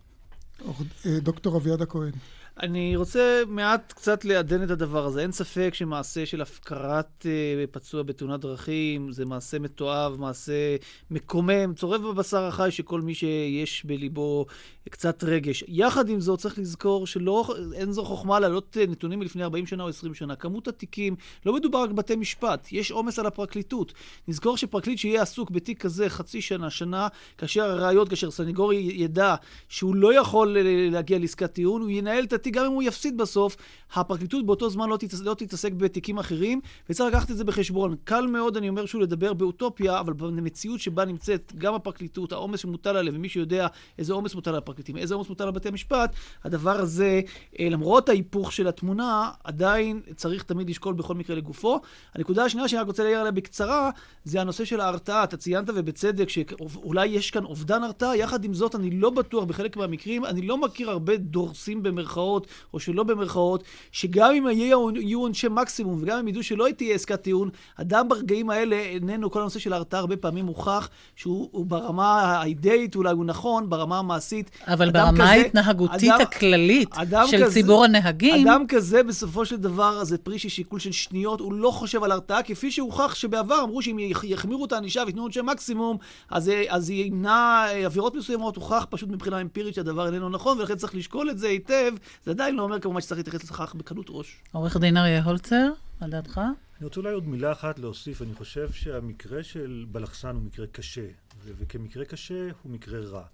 דוקטור 1.06 1.56
אביעד 1.56 1.82
הכהן. 1.82 2.12
אני 2.60 2.96
רוצה 2.96 3.42
מעט 3.48 3.92
קצת 3.92 4.24
לעדן 4.24 4.62
את 4.62 4.70
הדבר 4.70 5.06
הזה. 5.06 5.22
אין 5.22 5.32
ספק 5.32 5.70
שמעשה 5.74 6.26
של 6.26 6.42
הפקרת 6.42 7.06
uh, 7.20 7.66
פצוע 7.70 8.02
בתאונת 8.02 8.40
דרכים 8.40 9.12
זה 9.12 9.24
מעשה 9.24 9.58
מתועב, 9.58 10.20
מעשה 10.20 10.76
מקומם, 11.10 11.74
צורב 11.74 12.02
בבשר 12.02 12.44
החי 12.44 12.68
שכל 12.70 13.00
מי 13.00 13.14
שיש 13.14 13.84
בליבו 13.84 14.46
קצת 14.90 15.24
רגש. 15.24 15.64
יחד 15.68 16.08
עם 16.08 16.20
זאת, 16.20 16.38
צריך 16.38 16.58
לזכור 16.58 17.06
שאין 17.06 17.92
זו 17.92 18.04
חוכמה 18.04 18.40
להעלות 18.40 18.76
אה, 18.80 18.86
נתונים 18.86 19.18
מלפני 19.18 19.42
40 19.42 19.66
שנה 19.66 19.82
או 19.82 19.88
20 19.88 20.14
שנה. 20.14 20.36
כמות 20.36 20.68
התיקים, 20.68 21.16
לא 21.46 21.54
מדובר 21.54 21.82
רק 21.82 21.90
בבתי 21.90 22.16
משפט, 22.16 22.68
יש 22.72 22.90
עומס 22.90 23.18
על 23.18 23.26
הפרקליטות. 23.26 23.92
נזכור 24.28 24.56
שפרקליט 24.56 24.98
שיהיה 24.98 25.22
עסוק 25.22 25.50
בתיק 25.50 25.80
כזה 25.80 26.08
חצי 26.08 26.40
שנה, 26.40 26.70
שנה, 26.70 27.08
כאשר 27.38 27.64
הראיות, 27.64 28.08
כאשר 28.08 28.30
סניגורי 28.30 28.76
ידע 28.76 29.34
שהוא 29.68 29.94
לא 29.94 30.14
יכול 30.20 30.56
אה, 30.56 30.62
להגיע 30.90 31.18
לעסקת 31.18 31.52
טיעון, 31.52 31.82
הוא 31.82 31.90
ינהל 31.90 32.24
את 32.24 32.32
לדעתי, 32.42 32.50
גם 32.50 32.66
אם 32.66 32.72
הוא 32.72 32.82
יפסיד 32.82 33.16
בסוף, 33.16 33.56
הפרקליטות 33.94 34.46
באותו 34.46 34.70
זמן 34.70 34.88
לא, 34.88 34.96
תתעס... 34.96 35.20
לא 35.20 35.34
תתעסק 35.34 35.72
בתיקים 35.72 36.18
אחרים, 36.18 36.60
וצריך 36.90 37.14
לקחת 37.14 37.30
את 37.30 37.36
זה 37.36 37.44
בחשבון. 37.44 37.96
קל 38.04 38.26
מאוד, 38.26 38.56
אני 38.56 38.68
אומר 38.68 38.86
שוב, 38.86 39.00
לדבר 39.00 39.32
באוטופיה, 39.32 40.00
אבל 40.00 40.12
במציאות 40.12 40.80
שבה 40.80 41.04
נמצאת 41.04 41.52
גם 41.58 41.74
הפרקליטות, 41.74 42.32
העומס 42.32 42.60
שמוטל 42.60 42.96
עליהם, 42.96 43.16
ומי 43.16 43.28
שיודע 43.28 43.66
איזה 43.98 44.12
עומס 44.12 44.34
מוטל 44.34 44.50
על 44.50 44.56
הפרקליטים, 44.56 44.96
איזה 44.96 45.14
עומס 45.14 45.28
מוטל 45.28 45.44
על 45.44 45.50
בתי 45.50 45.68
המשפט, 45.68 46.14
הדבר 46.44 46.80
הזה, 46.80 47.20
אה, 47.60 47.68
למרות 47.68 48.08
ההיפוך 48.08 48.52
של 48.52 48.68
התמונה, 48.68 49.30
עדיין 49.44 50.00
צריך 50.16 50.42
תמיד 50.42 50.70
לשקול 50.70 50.94
בכל 50.94 51.14
מקרה 51.14 51.36
לגופו. 51.36 51.80
הנקודה 52.14 52.44
השנייה 52.44 52.68
שאני 52.68 52.80
רק 52.80 52.86
רוצה 52.86 53.02
להעיר 53.02 53.18
עליה 53.18 53.32
בקצרה, 53.32 53.90
זה 54.24 54.40
הנושא 54.40 54.64
של 54.64 54.80
ההרתעה. 54.80 55.24
אתה 55.24 55.36
ציינת 55.36 55.70
ובצדק 55.74 56.28
שאולי 56.28 57.06
יש 57.06 57.30
כאן 57.30 57.44
אובדן 57.44 57.82
הרתעה, 57.82 58.16
יחד 58.16 58.44
עם 58.44 58.54
זאת, 58.54 58.74
אני 58.74 58.90
לא 58.90 59.10
בטוח 59.10 59.44
בחלק 59.44 59.76
מהמקרים, 59.76 60.24
אני 60.24 60.42
לא 60.42 60.58
מכיר 60.58 60.90
הרבה 60.90 61.16
דורסים 61.16 61.82
במרכאות, 61.82 62.31
או 62.74 62.80
שלא 62.80 63.02
במרכאות, 63.02 63.64
שגם 63.92 64.34
אם 64.34 64.46
יהיו 64.50 65.20
עונשי 65.20 65.46
מקסימום, 65.50 65.98
וגם 66.02 66.18
אם 66.18 66.28
ידעו 66.28 66.42
שלא 66.42 66.66
תהיה 66.76 66.94
עסקת 66.94 67.22
טיעון, 67.22 67.50
אדם 67.76 68.08
ברגעים 68.08 68.50
האלה 68.50 68.76
איננו, 68.76 69.30
כל 69.30 69.40
הנושא 69.40 69.58
של 69.58 69.72
ההרתעה 69.72 70.00
הרבה 70.00 70.16
פעמים 70.16 70.44
מוכח 70.44 70.88
שהוא 71.16 71.66
ברמה 71.66 72.22
האידאית, 72.22 72.96
אולי 72.96 73.12
הוא 73.12 73.24
נכון, 73.24 73.70
ברמה 73.70 73.98
המעשית. 73.98 74.50
אבל 74.66 74.90
ברמה 74.90 75.24
ההתנהגותית 75.24 76.12
הכללית 76.20 76.88
אדם 76.92 77.26
של 77.30 77.44
כזה, 77.44 77.54
ציבור 77.54 77.84
הנהגים... 77.84 78.48
אדם 78.48 78.64
כזה, 78.68 79.02
בסופו 79.02 79.46
של 79.46 79.56
דבר, 79.56 80.04
זה 80.04 80.18
פרי 80.18 80.38
של 80.38 80.48
שיקול 80.48 80.78
של 80.78 80.92
שניות, 80.92 81.40
הוא 81.40 81.52
לא 81.52 81.70
חושב 81.70 82.04
על 82.04 82.12
הרתעה, 82.12 82.42
כפי 82.42 82.70
שהוכח 82.70 83.14
שבעבר 83.14 83.62
אמרו 83.64 83.82
שאם 83.82 83.98
יחמירו 84.22 84.64
את 84.64 84.72
הענישה 84.72 85.02
וייתנו 85.04 85.22
עונשי 85.22 85.40
מקסימום, 85.42 85.96
אז, 86.30 86.50
אז 86.68 86.90
ימנע 86.90 87.64
עבירות 87.84 88.14
מסוימות, 88.14 88.56
הוכח 88.56 88.86
פשוט 88.90 89.08
מבחינה 89.08 89.40
אמפירית 89.40 89.74
שהדבר 89.74 90.06
איננו 90.06 90.28
נכון, 90.28 90.58
ולכן 90.58 90.74
צריך 90.74 90.94
לשקול 90.94 91.30
את 91.30 91.38
זה 91.38 91.48
היטב. 91.48 91.92
זה 92.24 92.30
עדיין 92.30 92.56
לא 92.56 92.62
אומר 92.62 92.80
כמובן 92.80 93.00
שצריך 93.00 93.18
להתייחס 93.18 93.50
לכך 93.50 93.74
בקלות 93.74 94.06
ראש. 94.08 94.42
עורך 94.52 94.76
דין 94.76 94.96
אריה 94.96 95.24
הולצר, 95.24 95.72
על 96.00 96.10
דעתך? 96.10 96.38
אני 96.38 96.84
רוצה 96.84 97.00
אולי 97.00 97.12
עוד 97.12 97.28
מילה 97.28 97.52
אחת 97.52 97.78
להוסיף. 97.78 98.22
אני 98.22 98.34
חושב 98.34 98.72
שהמקרה 98.72 99.42
של 99.42 99.86
בלחסן 99.92 100.34
הוא 100.34 100.42
מקרה 100.42 100.66
קשה, 100.66 101.06
וכמקרה 101.44 102.04
קשה 102.04 102.48
הוא 102.62 102.72
מקרה 102.72 103.00
רע. 103.00 103.24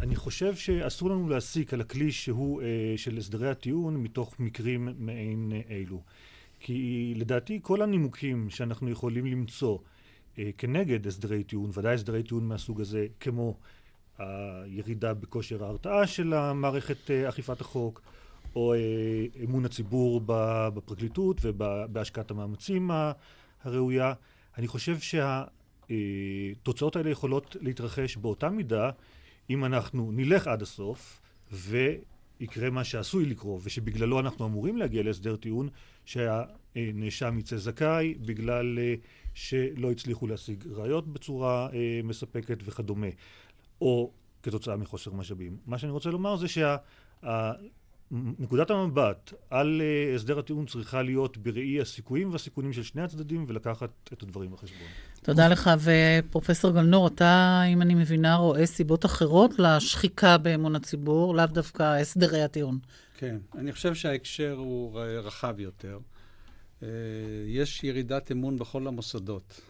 אני 0.00 0.16
חושב 0.16 0.56
שאסור 0.56 1.10
לנו 1.10 1.28
להסיק 1.28 1.74
על 1.74 1.80
הכלי 1.80 2.12
שהוא 2.12 2.62
אה, 2.62 2.66
של 2.96 3.18
הסדרי 3.18 3.50
הטיעון 3.50 3.96
מתוך 3.96 4.40
מקרים 4.40 4.88
מעין 4.98 5.52
אלו. 5.70 6.02
כי 6.60 7.12
לדעתי 7.16 7.58
כל 7.62 7.82
הנימוקים 7.82 8.50
שאנחנו 8.50 8.90
יכולים 8.90 9.26
למצוא 9.26 9.78
אה, 10.38 10.50
כנגד 10.58 11.06
הסדרי 11.06 11.44
טיעון, 11.44 11.70
ודאי 11.74 11.94
הסדרי 11.94 12.22
טיעון 12.22 12.48
מהסוג 12.48 12.80
הזה, 12.80 13.06
כמו 13.20 13.56
הירידה 14.18 15.14
בכושר 15.14 15.64
ההרתעה 15.64 16.06
של 16.06 16.32
המערכת 16.32 17.10
אה, 17.10 17.28
אכיפת 17.28 17.60
החוק, 17.60 18.02
או 18.56 18.74
אה, 18.74 18.78
אמון 19.44 19.64
הציבור 19.64 20.20
בפרקליטות 20.74 21.36
ובהשקעת 21.42 22.30
המאמצים 22.30 22.90
הראויה. 23.64 24.12
אני 24.58 24.68
חושב 24.68 24.96
שהתוצאות 25.88 26.96
האלה 26.96 27.10
יכולות 27.10 27.56
להתרחש 27.60 28.16
באותה 28.16 28.48
מידה 28.48 28.90
אם 29.50 29.64
אנחנו 29.64 30.12
נלך 30.12 30.46
עד 30.46 30.62
הסוף 30.62 31.20
ויקרה 31.52 32.70
מה 32.70 32.84
שעשוי 32.84 33.26
לקרות 33.26 33.60
ושבגללו 33.64 34.20
אנחנו 34.20 34.46
אמורים 34.46 34.76
להגיע 34.76 35.02
להסדר 35.02 35.36
טיעון 35.36 35.68
שהנאשם 36.04 37.38
יצא 37.38 37.56
זכאי 37.56 38.14
בגלל 38.14 38.78
שלא 39.34 39.90
הצליחו 39.90 40.26
להשיג 40.26 40.64
ראיות 40.70 41.08
בצורה 41.12 41.68
מספקת 42.04 42.58
וכדומה. 42.64 43.08
או 43.80 44.10
כתוצאה 44.42 44.76
מחוסר 44.76 45.12
משאבים. 45.12 45.56
מה 45.66 45.78
שאני 45.78 45.92
רוצה 45.92 46.10
לומר 46.10 46.36
זה 46.36 46.46
שנקודת 48.10 48.70
המבט 48.70 49.32
על 49.50 49.82
אה, 49.84 50.14
הסדר 50.14 50.38
הטיעון 50.38 50.66
צריכה 50.66 51.02
להיות 51.02 51.36
בראי 51.36 51.80
הסיכויים 51.80 52.32
והסיכונים 52.32 52.72
של 52.72 52.82
שני 52.82 53.02
הצדדים 53.02 53.44
ולקחת 53.48 53.90
את 54.12 54.22
הדברים 54.22 54.50
בחשבון. 54.50 54.88
תודה 55.22 55.48
לך. 55.48 55.70
ופרופסור 55.78 56.70
גלנור, 56.70 57.06
אתה, 57.06 57.62
אם 57.72 57.82
אני 57.82 57.94
מבינה, 57.94 58.36
רואה 58.36 58.66
סיבות 58.66 59.04
אחרות 59.04 59.58
לשחיקה 59.58 60.38
באמון 60.38 60.76
הציבור, 60.76 61.34
לאו 61.34 61.46
דווקא 61.46 61.82
הסדרי 61.82 62.42
הטיעון. 62.42 62.78
כן, 63.18 63.36
אני 63.54 63.72
חושב 63.72 63.94
שההקשר 63.94 64.54
הוא 64.58 65.00
רחב 65.00 65.60
יותר. 65.60 65.98
אה, 66.82 66.88
יש 67.46 67.84
ירידת 67.84 68.32
אמון 68.32 68.58
בכל 68.58 68.86
המוסדות. 68.86 69.60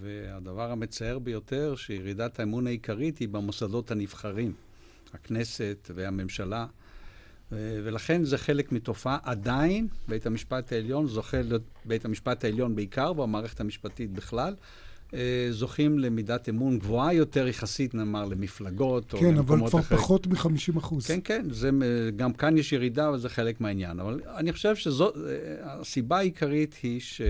והדבר 0.00 0.70
המצער 0.70 1.18
ביותר, 1.18 1.74
שירידת 1.76 2.40
האמון 2.40 2.66
העיקרית 2.66 3.18
היא 3.18 3.28
במוסדות 3.28 3.90
הנבחרים, 3.90 4.52
הכנסת 5.14 5.90
והממשלה. 5.94 6.66
ולכן 7.52 8.24
זה 8.24 8.38
חלק 8.38 8.72
מתופעה. 8.72 9.18
עדיין 9.22 9.88
בית 10.08 10.26
המשפט 10.26 10.72
העליון 10.72 11.06
זוכה, 11.06 11.36
בית 11.84 12.04
המשפט 12.04 12.44
העליון 12.44 12.76
בעיקר, 12.76 13.12
והמערכת 13.16 13.60
המשפטית 13.60 14.12
בכלל, 14.12 14.54
אה, 15.14 15.46
זוכים 15.50 15.98
למידת 15.98 16.48
אמון 16.48 16.78
גבוהה 16.78 17.14
יותר 17.14 17.48
יחסית, 17.48 17.94
נאמר, 17.94 18.24
למפלגות 18.24 19.10
כן, 19.10 19.16
או 19.16 19.32
למקומות 19.32 19.68
אחרים. 19.68 19.82
כן, 19.82 19.84
אבל 19.84 19.86
כבר 19.86 19.96
פחות 19.96 20.26
מ-50 20.26 20.78
אחוז. 20.78 21.06
כן, 21.06 21.20
כן, 21.24 21.46
זה, 21.50 21.70
גם 22.16 22.32
כאן 22.32 22.58
יש 22.58 22.72
ירידה, 22.72 23.08
אבל 23.08 23.18
זה 23.18 23.28
חלק 23.28 23.60
מהעניין. 23.60 24.00
אבל 24.00 24.20
אני 24.36 24.52
חושב 24.52 24.76
שזו, 24.76 25.12
אה, 26.10 26.16
העיקרית 26.16 26.74
היא 26.82 27.00
ש... 27.00 27.20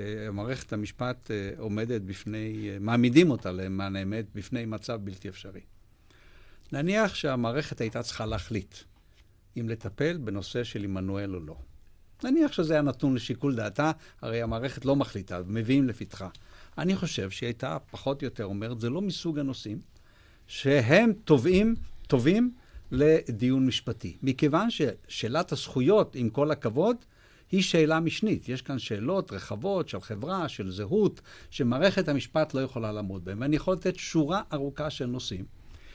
אה, 0.00 0.30
מערכת 0.30 0.72
המשפט 0.72 1.30
אה, 1.30 1.50
עומדת 1.58 2.02
בפני, 2.02 2.70
אה, 2.70 2.76
מעמידים 2.80 3.30
אותה 3.30 3.52
למען 3.52 3.96
האמת, 3.96 4.24
בפני 4.34 4.64
מצב 4.64 5.00
בלתי 5.04 5.28
אפשרי. 5.28 5.60
נניח 6.72 7.14
שהמערכת 7.14 7.80
הייתה 7.80 8.02
צריכה 8.02 8.26
להחליט 8.26 8.74
אם 9.60 9.68
לטפל 9.68 10.16
בנושא 10.16 10.64
של 10.64 10.84
עמנואל 10.84 11.34
או 11.34 11.40
לא. 11.40 11.56
נניח 12.24 12.52
שזה 12.52 12.72
היה 12.72 12.82
נתון 12.82 13.14
לשיקול 13.14 13.56
דעתה, 13.56 13.92
הרי 14.22 14.42
המערכת 14.42 14.84
לא 14.84 14.96
מחליטה, 14.96 15.40
מביאים 15.46 15.88
לפתחה. 15.88 16.28
אני 16.78 16.96
חושב 16.96 17.30
שהיא 17.30 17.46
הייתה 17.46 17.78
פחות 17.90 18.22
או 18.22 18.24
יותר 18.24 18.44
אומרת, 18.44 18.80
זה 18.80 18.90
לא 18.90 19.00
מסוג 19.00 19.38
הנושאים 19.38 19.80
שהם 20.46 21.12
טובים, 21.24 21.74
טובים 22.06 22.54
לדיון 22.90 23.66
משפטי. 23.66 24.16
מכיוון 24.22 24.68
ששאלת 24.70 25.52
הזכויות, 25.52 26.14
עם 26.14 26.30
כל 26.30 26.50
הכבוד, 26.50 26.96
היא 27.50 27.62
שאלה 27.62 28.00
משנית. 28.00 28.48
יש 28.48 28.62
כאן 28.62 28.78
שאלות 28.78 29.32
רחבות 29.32 29.88
של 29.88 30.00
חברה, 30.00 30.48
של 30.48 30.70
זהות, 30.70 31.20
שמערכת 31.50 32.08
המשפט 32.08 32.54
לא 32.54 32.60
יכולה 32.60 32.92
לעמוד 32.92 33.24
בהן. 33.24 33.42
ואני 33.42 33.56
יכול 33.56 33.74
לתת 33.74 33.96
שורה 33.96 34.42
ארוכה 34.52 34.90
של 34.90 35.06
נושאים, 35.06 35.44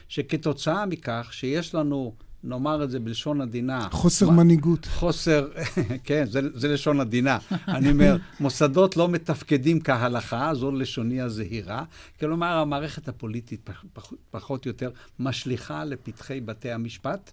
שכתוצאה 0.08 0.86
מכך 0.86 1.28
שיש 1.32 1.74
לנו 1.74 2.14
נאמר 2.44 2.84
את 2.84 2.90
זה 2.90 3.00
בלשון 3.00 3.40
עדינה. 3.40 3.88
חוסר 3.90 4.30
מה, 4.30 4.44
מנהיגות. 4.44 4.86
חוסר, 4.86 5.48
כן, 6.04 6.24
זה, 6.30 6.40
זה 6.54 6.68
לשון 6.68 7.00
עדינה. 7.00 7.38
אני 7.68 7.90
אומר, 7.90 8.16
מוסדות 8.40 8.96
לא 8.96 9.08
מתפקדים 9.08 9.80
כהלכה, 9.80 10.54
זו 10.54 10.70
לשוני 10.70 11.20
הזהירה. 11.20 11.84
כלומר, 12.20 12.56
המערכת 12.56 13.08
הפוליטית 13.08 13.60
פח, 13.64 13.84
פחות 14.30 14.66
או 14.66 14.70
יותר 14.70 14.90
משליכה 15.18 15.84
לפתחי 15.84 16.40
בתי 16.40 16.70
המשפט. 16.70 17.32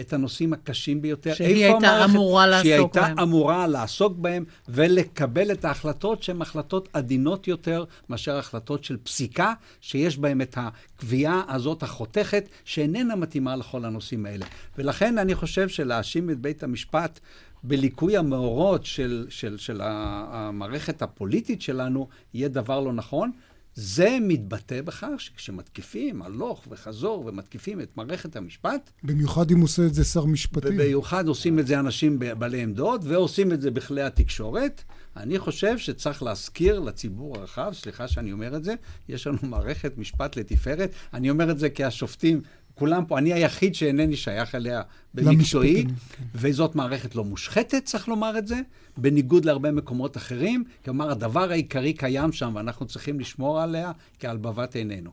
את 0.00 0.12
הנושאים 0.12 0.52
הקשים 0.52 1.02
ביותר. 1.02 1.34
שהיא 1.34 1.64
הייתה 1.64 1.88
המערכת, 1.88 2.14
אמורה 2.14 2.46
לעסוק 2.46 2.64
בהם. 2.64 2.72
שהיא 2.72 2.74
הייתה 2.74 3.00
בהם. 3.00 3.18
אמורה 3.18 3.66
לעסוק 3.66 4.16
בהם 4.16 4.44
ולקבל 4.68 5.52
את 5.52 5.64
ההחלטות 5.64 6.22
שהן 6.22 6.42
החלטות 6.42 6.88
עדינות 6.92 7.48
יותר 7.48 7.84
מאשר 8.08 8.36
החלטות 8.36 8.84
של 8.84 8.96
פסיקה, 8.96 9.54
שיש 9.80 10.18
בהן 10.18 10.40
את 10.40 10.58
הקביעה 10.60 11.42
הזאת 11.48 11.82
החותכת, 11.82 12.48
שאיננה 12.64 13.16
מתאימה 13.16 13.56
לכל 13.56 13.84
הנושאים 13.84 14.26
האלה. 14.26 14.46
ולכן 14.78 15.18
אני 15.18 15.34
חושב 15.34 15.68
שלהאשים 15.68 16.30
את 16.30 16.38
בית 16.38 16.62
המשפט 16.62 17.20
בליקוי 17.62 18.16
המאורות 18.16 18.86
של, 18.86 19.26
של, 19.28 19.58
של 19.58 19.80
המערכת 19.82 21.02
הפוליטית 21.02 21.62
שלנו, 21.62 22.08
יהיה 22.34 22.48
דבר 22.48 22.80
לא 22.80 22.92
נכון. 22.92 23.30
זה 23.74 24.18
מתבטא 24.20 24.82
בכך 24.82 25.08
שכשמתקיפים 25.18 26.22
הלוך 26.22 26.66
וחזור 26.70 27.26
ומתקיפים 27.26 27.80
את 27.80 27.96
מערכת 27.96 28.36
המשפט... 28.36 28.90
במיוחד 29.02 29.50
אם 29.50 29.60
עושה 29.60 29.86
את 29.86 29.94
זה 29.94 30.04
שר 30.04 30.24
משפטים. 30.24 30.74
ובמיוחד 30.74 31.28
עושים 31.28 31.58
את 31.58 31.66
זה 31.66 31.80
אנשים 31.80 32.18
בעלי 32.18 32.62
עמדות, 32.62 33.00
ועושים 33.04 33.52
את 33.52 33.60
זה 33.60 33.70
בכלי 33.70 34.02
התקשורת. 34.02 34.82
אני 35.16 35.38
חושב 35.38 35.78
שצריך 35.78 36.22
להזכיר 36.22 36.80
לציבור 36.80 37.36
הרחב, 37.36 37.72
סליחה 37.74 38.08
שאני 38.08 38.32
אומר 38.32 38.56
את 38.56 38.64
זה, 38.64 38.74
יש 39.08 39.26
לנו 39.26 39.38
מערכת 39.42 39.98
משפט 39.98 40.36
לתפארת. 40.36 40.90
אני 41.14 41.30
אומר 41.30 41.50
את 41.50 41.58
זה 41.58 41.70
כי 41.70 41.84
השופטים 41.84 42.40
כולם 42.74 43.04
פה, 43.04 43.18
אני 43.18 43.32
היחיד 43.32 43.74
שאינני 43.74 44.16
שייך 44.16 44.54
אליה 44.54 44.82
במקצועי, 45.14 45.84
כן. 45.84 45.94
וזאת 46.34 46.74
מערכת 46.74 47.14
לא 47.14 47.24
מושחתת, 47.24 47.84
צריך 47.84 48.08
לומר 48.08 48.38
את 48.38 48.46
זה, 48.46 48.60
בניגוד 48.96 49.44
להרבה 49.44 49.72
מקומות 49.72 50.16
אחרים. 50.16 50.64
כלומר, 50.84 51.10
הדבר 51.10 51.50
העיקרי 51.50 51.92
קיים 51.92 52.32
שם, 52.32 52.52
ואנחנו 52.54 52.86
צריכים 52.86 53.20
לשמור 53.20 53.60
עליה 53.60 53.92
כעל 54.18 54.36
בבת 54.36 54.74
עינינו. 54.74 55.10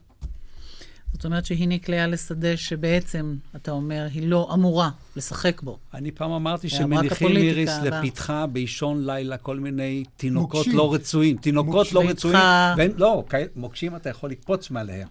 זאת 1.13 1.25
אומרת 1.25 1.45
שהיא 1.45 1.67
נקלעה 1.67 2.07
לשדה 2.07 2.57
שבעצם, 2.57 3.35
אתה 3.55 3.71
אומר, 3.71 4.07
היא 4.13 4.27
לא 4.27 4.49
אמורה 4.53 4.89
לשחק 5.15 5.61
בו. 5.61 5.79
אני 5.93 6.11
פעם 6.11 6.31
אמרתי 6.31 6.69
שמניחים 6.69 7.37
איריס 7.37 7.71
לפתחה 7.83 8.47
באישון 8.47 9.05
לילה 9.05 9.37
כל 9.37 9.59
מיני 9.59 10.03
תינוקות 10.17 10.53
מוקשים. 10.53 10.77
לא 10.77 10.93
רצויים. 10.93 11.37
תינוקות 11.37 11.93
לא 11.93 12.01
מוקשים 12.01 12.31
לא 12.31 12.39
רצויים. 12.39 12.77
והם, 12.77 12.91
לא, 12.97 13.23
מוקשים 13.55 13.95
אתה 13.95 14.09
יכול 14.09 14.29
לקפוץ 14.29 14.71
מעליהם. 14.71 15.07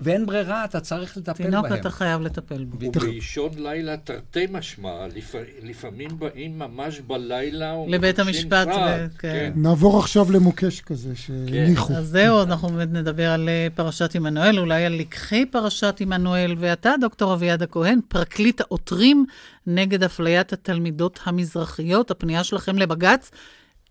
ואין 0.00 0.26
ברירה, 0.26 0.64
אתה 0.64 0.80
צריך 0.80 1.16
לטפל 1.16 1.44
תינוק 1.44 1.68
בהם. 1.68 1.80
אתה 1.80 1.90
חייב 1.90 2.20
לטפל 2.20 2.64
בו. 2.64 2.76
ובאישון 2.86 3.50
לילה 3.56 3.96
תרתי 3.96 4.46
משמע, 4.50 5.06
לפ... 5.14 5.34
לפעמים 5.62 6.18
באים 6.18 6.58
ממש 6.58 7.00
בלילה 7.00 7.74
לבית 7.88 8.18
המשפט, 8.18 8.66
ו- 8.66 9.06
כן. 9.18 9.52
נעבור 9.56 9.98
עכשיו 9.98 10.32
למוקש 10.32 10.80
כזה 10.80 11.16
שהניחו. 11.16 11.92
אז 11.94 12.08
זהו, 12.08 12.42
אנחנו 12.42 12.68
באמת 12.68 12.92
נדבר 12.92 13.30
על 13.30 13.48
אה, 13.48 13.68
פרשת 13.74 14.14
עמנואל, 14.14 14.58
אולי 14.58 14.84
על 14.84 14.92
לקחי 14.92 15.46
פרשת 15.46 15.96
עמנואל, 16.00 16.54
ואתה, 16.58 16.94
דוקטור 17.00 17.34
אביעד 17.34 17.62
הכהן, 17.62 18.00
פרקליט 18.08 18.60
העותרים 18.60 19.26
נגד 19.66 20.02
אפליית 20.02 20.52
התלמידות 20.52 21.20
המזרחיות, 21.24 22.10
הפנייה 22.10 22.44
שלכם 22.44 22.78
לבג"ץ. 22.78 23.30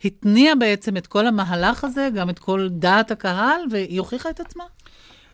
התניע 0.05 0.55
בעצם 0.55 0.97
את 0.97 1.07
כל 1.07 1.27
המהלך 1.27 1.83
הזה, 1.83 2.09
גם 2.15 2.29
את 2.29 2.39
כל 2.39 2.67
דעת 2.71 3.11
הקהל, 3.11 3.61
והיא 3.71 3.99
הוכיחה 3.99 4.29
את 4.29 4.39
עצמה. 4.39 4.63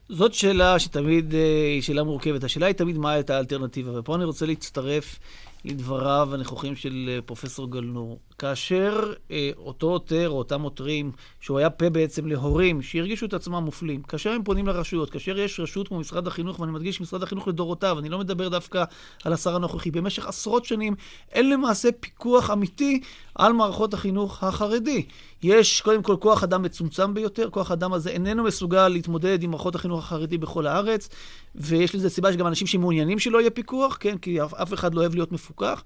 זאת 0.09 0.33
שאלה 0.33 0.79
שתמיד 0.79 1.33
אה, 1.33 1.39
היא 1.73 1.81
שאלה 1.81 2.03
מורכבת. 2.03 2.43
השאלה 2.43 2.65
היא 2.65 2.75
תמיד 2.75 2.97
מה 2.97 3.11
הייתה 3.11 3.35
האלטרנטיבה, 3.35 3.99
ופה 3.99 4.15
אני 4.15 4.23
רוצה 4.23 4.45
להצטרף 4.45 5.19
לדבריו 5.65 6.29
הנכוחים 6.33 6.75
של 6.75 7.09
אה, 7.09 7.21
פרופסור 7.21 7.71
גלנור. 7.71 8.19
כאשר 8.39 9.13
אה, 9.31 9.49
אותו 9.57 9.87
עותר, 9.89 10.29
או 10.29 10.37
אותם 10.37 10.61
עותרים, 10.61 11.11
שהוא 11.39 11.57
היה 11.57 11.69
פה 11.69 11.89
בעצם 11.89 12.27
להורים 12.27 12.81
שהרגישו 12.81 13.25
את 13.25 13.33
עצמם 13.33 13.55
מופלים, 13.55 14.01
כאשר 14.01 14.29
הם 14.29 14.43
פונים 14.43 14.67
לרשויות, 14.67 15.09
כאשר 15.09 15.39
יש 15.39 15.59
רשות 15.59 15.87
כמו 15.87 15.99
משרד 15.99 16.27
החינוך, 16.27 16.59
ואני 16.59 16.71
מדגיש 16.71 17.01
משרד 17.01 17.23
החינוך 17.23 17.47
לדורותיו, 17.47 17.99
אני 17.99 18.09
לא 18.09 18.19
מדבר 18.19 18.49
דווקא 18.49 18.83
על 19.23 19.33
השר 19.33 19.55
הנוכחי, 19.55 19.91
במשך 19.91 20.27
עשרות 20.27 20.65
שנים 20.65 20.95
אין 21.31 21.49
למעשה 21.49 21.89
פיקוח 21.99 22.51
אמיתי 22.51 23.01
על 23.35 23.53
מערכות 23.53 23.93
החינוך 23.93 24.43
החרדי. 24.43 25.05
יש 25.43 25.81
קודם 25.81 26.03
כל 26.03 26.15
כוח 26.19 26.43
אדם 26.43 26.61
מצומצם 26.61 27.13
ביותר, 27.13 27.49
כוח 27.49 27.71
האדם 27.71 27.93
הזה 27.93 28.09
איננו 28.09 28.43
מסוגל 28.43 28.87
להתמודד 28.87 29.43
עם 29.43 29.51
מערכות 29.51 29.75
החינוך 29.75 29.99
החרדי 29.99 30.37
בכל 30.37 30.67
הארץ, 30.67 31.09
ויש 31.55 31.95
לזה 31.95 32.09
סיבה 32.09 32.33
שגם 32.33 32.47
אנשים 32.47 32.67
שמעוניינים 32.67 33.19
שלא 33.19 33.39
יהיה 33.39 33.49
פיקוח, 33.49 33.97
כן, 33.99 34.17
כי 34.17 34.41
אף 34.41 34.73
אחד 34.73 34.95
לא 34.95 35.01
אוהב 35.01 35.13
להיות 35.15 35.31
מפוקח. 35.31 35.83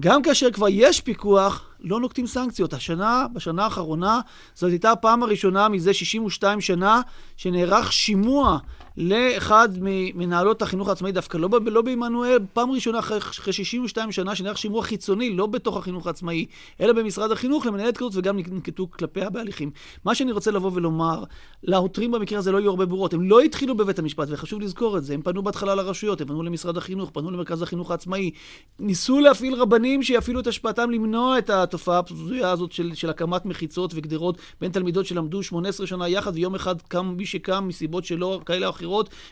גם 0.00 0.22
כאשר 0.22 0.50
כבר 0.50 0.66
יש 0.70 1.00
פיקוח, 1.00 1.66
לא 1.80 2.00
נוקטים 2.00 2.26
סנקציות. 2.26 2.72
השנה, 2.72 3.26
בשנה 3.32 3.64
האחרונה, 3.64 4.20
זאת 4.54 4.70
הייתה 4.70 4.90
הפעם 4.90 5.22
הראשונה 5.22 5.68
מזה 5.68 5.94
62 5.94 6.60
שנה 6.60 7.00
שנערך 7.36 7.92
שימוע 7.92 8.58
לאחד 8.96 9.68
ממנהלות 9.80 10.62
החינוך 10.62 10.88
העצמאי, 10.88 11.12
דווקא 11.12 11.38
לא, 11.38 11.48
לא 11.66 11.82
בעמנואל, 11.82 12.38
פעם 12.52 12.70
ראשונה 12.70 12.98
אחרי, 12.98 13.18
אחרי 13.18 13.52
62 13.52 14.12
שנה 14.12 14.34
שנערך 14.34 14.58
שימוע 14.58 14.82
חיצוני, 14.82 15.36
לא 15.36 15.46
בתוך 15.46 15.76
החינוך 15.76 16.06
העצמאי, 16.06 16.46
אלא 16.80 16.92
במשרד 16.92 17.32
החינוך 17.32 17.66
למנהלת 17.66 17.96
כזאת, 17.96 18.12
וגם 18.14 18.38
ננקטו 18.38 18.90
כלפיה 18.90 19.30
בהליכים. 19.30 19.70
מה 20.04 20.14
שאני 20.14 20.32
רוצה 20.32 20.50
לבוא 20.50 20.70
ולומר, 20.74 21.24
לעותרים 21.62 22.10
במקרה 22.10 22.38
הזה 22.38 22.52
לא 22.52 22.58
יהיו 22.58 22.70
הרבה 22.70 22.86
ברורות. 22.86 23.14
הם 23.14 23.30
לא 23.30 23.40
התחילו 23.40 23.76
בבית 23.76 23.98
המשפט, 23.98 24.28
וחשוב 24.30 24.60
לזכור 24.60 24.98
את 24.98 25.04
זה. 25.04 25.14
הם 25.14 25.22
פנו 25.22 25.42
בהתחלה 25.42 25.74
לרשויות, 25.74 26.20
הם 26.20 26.26
פנו 26.26 26.42
למשרד 26.42 26.76
החינוך, 26.76 27.10
פנו 27.12 27.30
למרכז 27.30 27.62
החינוך 27.62 27.90
העצמאי. 27.90 28.30
ניסו 28.78 29.20
להפעיל 29.20 29.54
רבנים 29.54 30.02
שיפעילו 30.02 30.40
את 30.40 30.46
השפעתם 30.46 30.90
למנוע 30.90 31.38
את 31.38 31.50
התופעה 31.50 31.98
הבזויה 31.98 32.50
הזאת 32.50 32.72
של, 32.72 32.94
של 32.94 33.10
הקמת 33.10 33.46
מחיצות 33.46 33.92
וגדרות 33.94 34.38
בין 34.60 34.70
תלמידות 34.70 35.06
שלמדו 35.06 35.42
18 35.42 35.86
שנה 35.86 36.08
יחד, 36.08 36.34
ויום 36.34 36.54
אחד 36.54 36.82
קם 36.82 37.14
מי 37.16 37.26
שקם 37.26 37.68
מסיבות 37.68 38.04
שלא 38.04 38.40
כאלה 38.46 38.66
או 38.66 38.72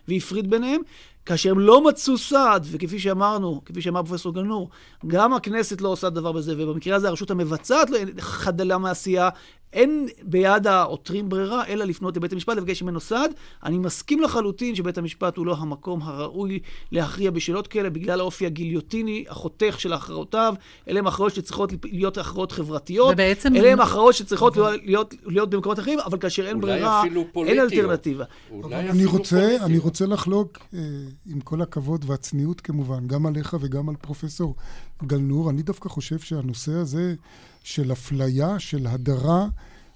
והפריד 0.08 0.50
ביניהם. 0.50 0.80
כאשר 1.26 1.50
הם 1.50 1.58
לא 1.58 1.84
מצאו 1.84 2.18
סעד, 2.18 2.66
וכפי 2.70 2.98
שאמרנו, 2.98 3.60
כפי 3.64 3.82
שאמר 3.82 4.02
פרופסור 4.02 4.34
גנור, 4.34 4.70
גם 5.06 5.34
הכנסת 5.34 5.80
לא 5.80 5.88
עושה 5.88 6.10
דבר 6.10 6.32
בזה, 6.32 6.54
ובמקרה 6.58 6.96
הזה 6.96 7.08
הרשות 7.08 7.30
המבצעת 7.30 7.90
לא 7.90 7.98
חדלה 8.18 8.78
מעשייה, 8.78 9.28
אין 9.72 10.08
ביד 10.22 10.66
העותרים 10.66 11.28
ברירה, 11.28 11.66
אלא 11.66 11.84
לפנות 11.84 12.16
לבית 12.16 12.32
המשפט 12.32 12.56
לבקש 12.56 12.82
ממנו 12.82 13.00
סעד. 13.00 13.30
אני 13.64 13.78
מסכים 13.78 14.22
לחלוטין 14.22 14.74
שבית 14.74 14.98
המשפט 14.98 15.36
הוא 15.36 15.46
לא 15.46 15.56
המקום 15.58 16.02
הראוי 16.02 16.58
להכריע 16.92 17.30
בשאלות 17.30 17.66
כאלה, 17.66 17.90
בגלל 17.90 18.20
האופי 18.20 18.46
הגיליוטיני, 18.46 19.24
החותך 19.28 19.80
של 19.80 19.92
הכרעותיו. 19.92 20.54
אלה 20.88 20.98
הם 20.98 21.06
הכרעות 21.06 21.34
שצריכות 21.34 21.72
להיות 21.84 22.18
הכרעות 22.18 22.52
חברתיות. 22.52 23.12
ובעצם... 23.12 23.56
אלה 23.56 23.72
הם 23.72 23.80
הכרעות 23.80 24.14
שצריכות 24.14 24.56
להיות, 24.56 24.80
להיות, 24.84 25.14
להיות 25.26 25.50
במקומות 25.50 25.78
אחרים, 25.78 25.98
אבל 26.00 26.18
כאשר 26.18 26.46
אין 26.46 26.60
ברירה, 26.60 27.02
אין. 27.36 27.58
אלטרנטיבה. 27.58 28.24
אני 28.64 29.04
רוצה. 29.04 29.56
אני 29.64 29.78
רוצה 29.78 30.06
לחלוק, 30.06 30.58
אה, 30.74 30.80
עם 31.26 31.40
כל 31.40 31.62
הכבוד 31.62 32.04
והצניעות 32.08 32.60
כמובן, 32.60 33.06
גם 33.06 33.26
עליך 33.26 33.56
וגם 33.60 33.88
על 33.88 33.94
פרופסור 34.00 34.54
גלנור. 35.06 35.50
אני 35.50 35.62
דווקא 35.62 35.88
חושב 35.88 36.18
שהנושא 36.18 36.72
הזה 36.72 37.14
של 37.64 37.92
אפליה, 37.92 38.58
של 38.58 38.86
הדרה, 38.86 39.46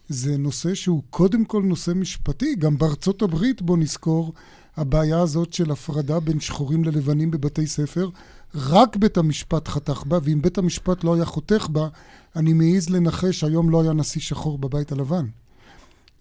זה 0.09 0.37
נושא 0.37 0.75
שהוא 0.75 1.03
קודם 1.11 1.45
כל 1.45 1.63
נושא 1.63 1.91
משפטי. 1.91 2.55
גם 2.55 2.79
בארצות 2.79 3.23
הברית, 3.23 3.63
בוא 3.63 3.77
נזכור, 3.77 4.33
הבעיה 4.77 5.21
הזאת 5.21 5.53
של 5.53 5.71
הפרדה 5.71 6.21
בין 6.21 6.41
שחורים 6.41 6.85
ללבנים 6.85 7.31
בבתי 7.31 7.67
ספר, 7.67 8.09
רק 8.55 8.97
בית 8.97 9.17
המשפט 9.17 9.69
חתך 9.69 10.03
בה, 10.07 10.19
ואם 10.23 10.43
בית 10.43 10.59
המשפט 10.59 11.05
לא 11.05 11.15
היה 11.15 11.25
חותך 11.25 11.69
בה, 11.73 11.89
אני 12.37 12.53
מעז 12.53 12.91
לנחש, 12.91 13.45
היום 13.45 13.71
לא 13.71 13.83
היה 13.83 13.93
נשיא 13.93 14.21
שחור 14.21 14.59
בבית 14.59 14.93
הלבן. 14.93 15.27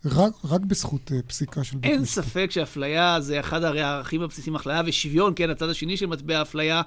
רק, 0.05 0.33
רק 0.49 0.61
בזכות 0.61 1.11
uh, 1.11 1.27
פסיקה 1.27 1.63
של 1.63 1.77
בית 1.77 1.91
אין 1.91 2.01
משפט. 2.01 2.23
ספק 2.23 2.47
שאפליה 2.51 3.21
זה 3.21 3.39
אחד 3.39 3.63
הרי 3.63 3.81
הערכים 3.81 4.21
הבסיסיים, 4.21 4.55
אפליה 4.55 4.81
ושוויון, 4.85 5.33
כן, 5.35 5.49
הצד 5.49 5.69
השני 5.69 5.97
של 5.97 6.05
מטבע 6.05 6.39
האפליה, 6.39 6.81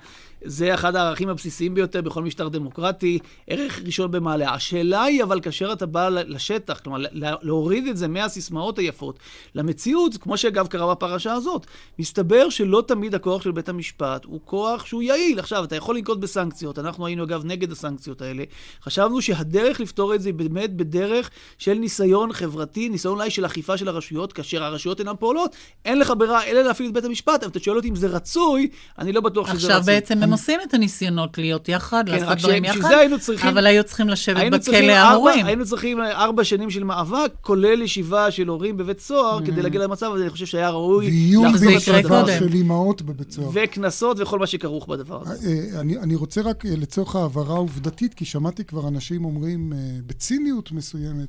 זה 0.44 0.74
אחד 0.74 0.96
הערכים 0.96 1.28
הבסיסיים 1.28 1.74
ביותר 1.74 2.02
בכל 2.02 2.22
משטר 2.22 2.48
דמוקרטי, 2.48 3.18
ערך 3.46 3.80
ראשון 3.86 4.10
במעלה. 4.10 4.54
השאלה 4.54 5.02
היא, 5.02 5.22
אבל 5.22 5.40
כאשר 5.40 5.72
אתה 5.72 5.86
בא 5.86 6.08
לשטח, 6.08 6.80
כלומר, 6.84 6.98
לה- 7.12 7.34
להוריד 7.42 7.86
את 7.86 7.96
זה 7.96 8.08
מהסיסמאות 8.08 8.78
היפות 8.78 9.18
למציאות, 9.54 10.16
כמו 10.16 10.36
שאגב 10.36 10.66
קרה 10.66 10.94
בפרשה 10.94 11.32
הזאת, 11.32 11.66
מסתבר 11.98 12.50
שלא 12.50 12.84
תמיד 12.86 13.14
הכוח 13.14 13.42
של 13.42 13.52
בית 13.52 13.68
המשפט 13.68 14.24
הוא 14.24 14.40
כוח 14.44 14.84
שהוא 14.86 15.02
יעיל. 15.02 15.38
עכשיו, 15.38 15.64
אתה 15.64 15.76
יכול 15.76 15.96
לנקוט 15.96 16.18
בסנקציות, 16.18 16.78
אנחנו 16.78 17.06
היינו 17.06 17.24
אגב 17.24 17.44
נגד 17.44 17.72
הסנקציות 17.72 18.22
האלה. 18.22 18.44
חשבנו 18.82 19.22
שהדרך 19.22 19.80
לפתור 19.80 20.14
את 20.14 20.22
זה 20.22 20.28
היא 20.28 20.34
באמת 20.34 20.76
בדרך 20.76 21.30
של 21.58 21.74
ניסיון 21.74 22.32
חברתי, 22.32 22.88
ניסיון 22.88 23.07
אולי 23.08 23.30
של 23.30 23.46
אכיפה 23.46 23.76
של 23.76 23.88
הרשויות, 23.88 24.32
כאשר 24.32 24.62
הרשויות 24.64 25.00
אינן 25.00 25.12
פועלות, 25.18 25.56
אין 25.84 25.98
לך 25.98 26.12
ברירה 26.18 26.44
אלא 26.44 26.62
להפעיל 26.62 26.88
את 26.88 26.94
בית 26.94 27.04
המשפט, 27.04 27.42
אבל 27.42 27.50
אתה 27.50 27.58
שואל 27.60 27.76
אותי 27.76 27.88
אם 27.88 27.96
זה 27.96 28.06
רצוי, 28.06 28.68
אני 28.98 29.12
לא 29.12 29.20
בטוח 29.20 29.46
שזה 29.48 29.56
רצוי. 29.56 29.70
עכשיו 29.72 29.86
בעצם 29.94 30.22
הם 30.22 30.32
עושים 30.32 30.60
את 30.68 30.74
הניסיונות 30.74 31.38
להיות 31.38 31.68
יחד, 31.68 32.04
כן, 32.06 32.12
לעשות 32.12 32.38
דברים 32.38 32.64
יחד, 32.64 32.80
זה 32.80 32.98
היינו 32.98 33.18
צריכים- 33.18 33.50
אבל 33.50 33.66
היו 33.66 33.84
צריכים 33.84 34.08
לשבת 34.08 34.36
היינו 34.36 34.60
צריכים 34.60 34.82
בכלא 34.84 34.92
ארבע- 34.92 35.08
ההורים. 35.08 35.46
היינו 35.46 35.64
צריכים 35.64 36.00
ארבע 36.00 36.44
שנים 36.44 36.70
של 36.70 36.84
מאבק, 36.84 37.32
כולל 37.40 37.82
ישיבה 37.82 38.30
של 38.30 38.48
הורים 38.48 38.76
בבית 38.76 39.00
סוהר, 39.00 39.38
Mm-hmm. 39.38 39.46
כדי 39.46 39.62
להגיע 39.62 39.80
למצב 39.80 40.12
הזה, 40.12 40.22
אני 40.22 40.30
חושב 40.30 40.46
שהיה 40.46 40.70
ראוי 40.70 41.10
להחזיר 41.42 41.68
את 42.00 42.06
קודם. 42.06 42.26
של 42.38 42.54
אימהות 42.54 43.02
בבית 43.02 43.30
סוהר. 43.32 43.48
וקנסות 43.52 44.16
וכל 44.20 44.38
מה 44.38 44.46
שכרוך 44.46 44.88
בדבר 44.88 45.22
הזה. 45.26 45.48
אה, 45.48 45.80
אני, 45.80 45.98
אני 45.98 46.14
רוצה 46.16 46.40
רק 46.42 46.66
אה, 46.66 46.70
לצורך 46.76 47.16
העברה 47.16 47.54
עובדתית, 47.58 48.14
כי 48.14 48.24
שמעתי 48.24 48.64
כבר 48.64 48.88
אנשים 48.88 49.24
אומרים 49.24 49.72
אה, 49.72 49.78
בציניות 50.06 50.72
מסוימת, 50.72 51.28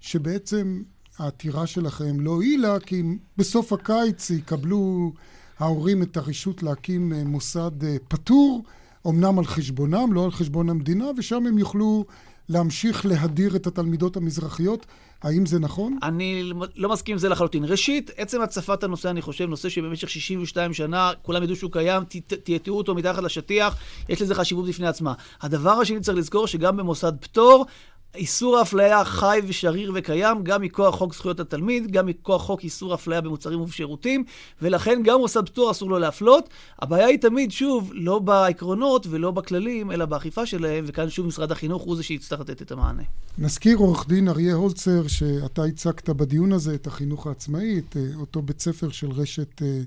שבעצם 0.00 0.82
העתירה 1.22 1.66
שלכם 1.66 2.20
לא 2.20 2.30
הועילה, 2.30 2.80
כי 2.80 3.02
בסוף 3.36 3.72
הקיץ 3.72 4.30
יקבלו 4.30 5.12
ההורים 5.58 6.02
את 6.02 6.16
הרשות 6.16 6.62
להקים 6.62 7.12
אה, 7.12 7.24
מוסד 7.24 7.84
אה, 7.84 7.96
פטור, 8.08 8.62
אמנם 9.08 9.38
על 9.38 9.44
חשבונם, 9.44 10.12
לא 10.12 10.24
על 10.24 10.30
חשבון 10.30 10.70
המדינה, 10.70 11.06
ושם 11.16 11.46
הם 11.46 11.58
יוכלו 11.58 12.04
להמשיך 12.48 13.06
להדיר 13.06 13.56
את 13.56 13.66
התלמידות 13.66 14.16
המזרחיות. 14.16 14.86
האם 15.22 15.46
זה 15.46 15.58
נכון? 15.58 15.98
אני 16.02 16.52
לא 16.76 16.88
מסכים 16.88 17.12
עם 17.12 17.18
זה 17.18 17.28
לחלוטין. 17.28 17.64
ראשית, 17.64 18.10
עצם 18.16 18.40
הצפת 18.40 18.84
הנושא, 18.84 19.10
אני 19.10 19.22
חושב, 19.22 19.44
נושא 19.44 19.68
שבמשך 19.68 20.10
62 20.10 20.74
שנה, 20.74 21.12
כולם 21.22 21.42
ידעו 21.42 21.56
שהוא 21.56 21.72
קיים, 21.72 22.02
תיעטו 22.44 22.72
אותו 22.72 22.94
מתחת 22.94 23.22
לשטיח, 23.22 23.76
יש 24.08 24.22
לזה 24.22 24.34
חשיבות 24.34 24.66
בפני 24.66 24.86
עצמה. 24.86 25.14
הדבר 25.40 25.70
השני, 25.70 26.00
צריך 26.00 26.18
לזכור 26.18 26.46
שגם 26.46 26.76
במוסד 26.76 27.12
פטור, 27.20 27.66
איסור 28.14 28.58
האפליה 28.58 29.04
חי 29.04 29.40
ושריר 29.46 29.92
וקיים, 29.94 30.44
גם 30.44 30.62
מכוח 30.62 30.94
חוק 30.94 31.14
זכויות 31.14 31.40
התלמיד, 31.40 31.90
גם 31.90 32.06
מכוח 32.06 32.42
חוק 32.42 32.64
איסור 32.64 32.94
אפליה 32.94 33.20
במוצרים 33.20 33.60
ובשירותים, 33.60 34.24
ולכן 34.62 35.00
גם 35.04 35.18
מוסד 35.18 35.46
פטור 35.46 35.70
אסור 35.70 35.90
לו 35.90 35.98
להפלות. 35.98 36.48
הבעיה 36.78 37.06
היא 37.06 37.18
תמיד, 37.18 37.50
שוב, 37.50 37.90
לא 37.94 38.18
בעקרונות 38.18 39.06
ולא 39.10 39.30
בכללים, 39.30 39.92
אלא 39.92 40.04
באכיפה 40.04 40.46
שלהם, 40.46 40.84
וכאן 40.86 41.10
שוב 41.10 41.26
משרד 41.26 41.52
החינוך 41.52 41.82
הוא 41.82 41.96
זה 41.96 42.02
שיצטרך 42.02 42.40
לתת 42.40 42.62
את 42.62 42.72
המענה. 42.72 43.02
נזכיר 43.38 43.76
עורך 43.76 44.08
דין 44.08 44.28
אריה 44.28 44.54
הולצר, 44.54 45.06
שאתה 45.06 45.64
הצגת 45.64 46.10
בדיון 46.10 46.52
הזה 46.52 46.74
את 46.74 46.86
החינוך 46.86 47.26
העצמאי, 47.26 47.78
את 47.78 47.96
אה, 47.96 48.02
אותו 48.20 48.42
בית 48.42 48.60
ספר 48.60 48.90
של 48.90 49.10
רשת 49.10 49.62
אה, 49.62 49.80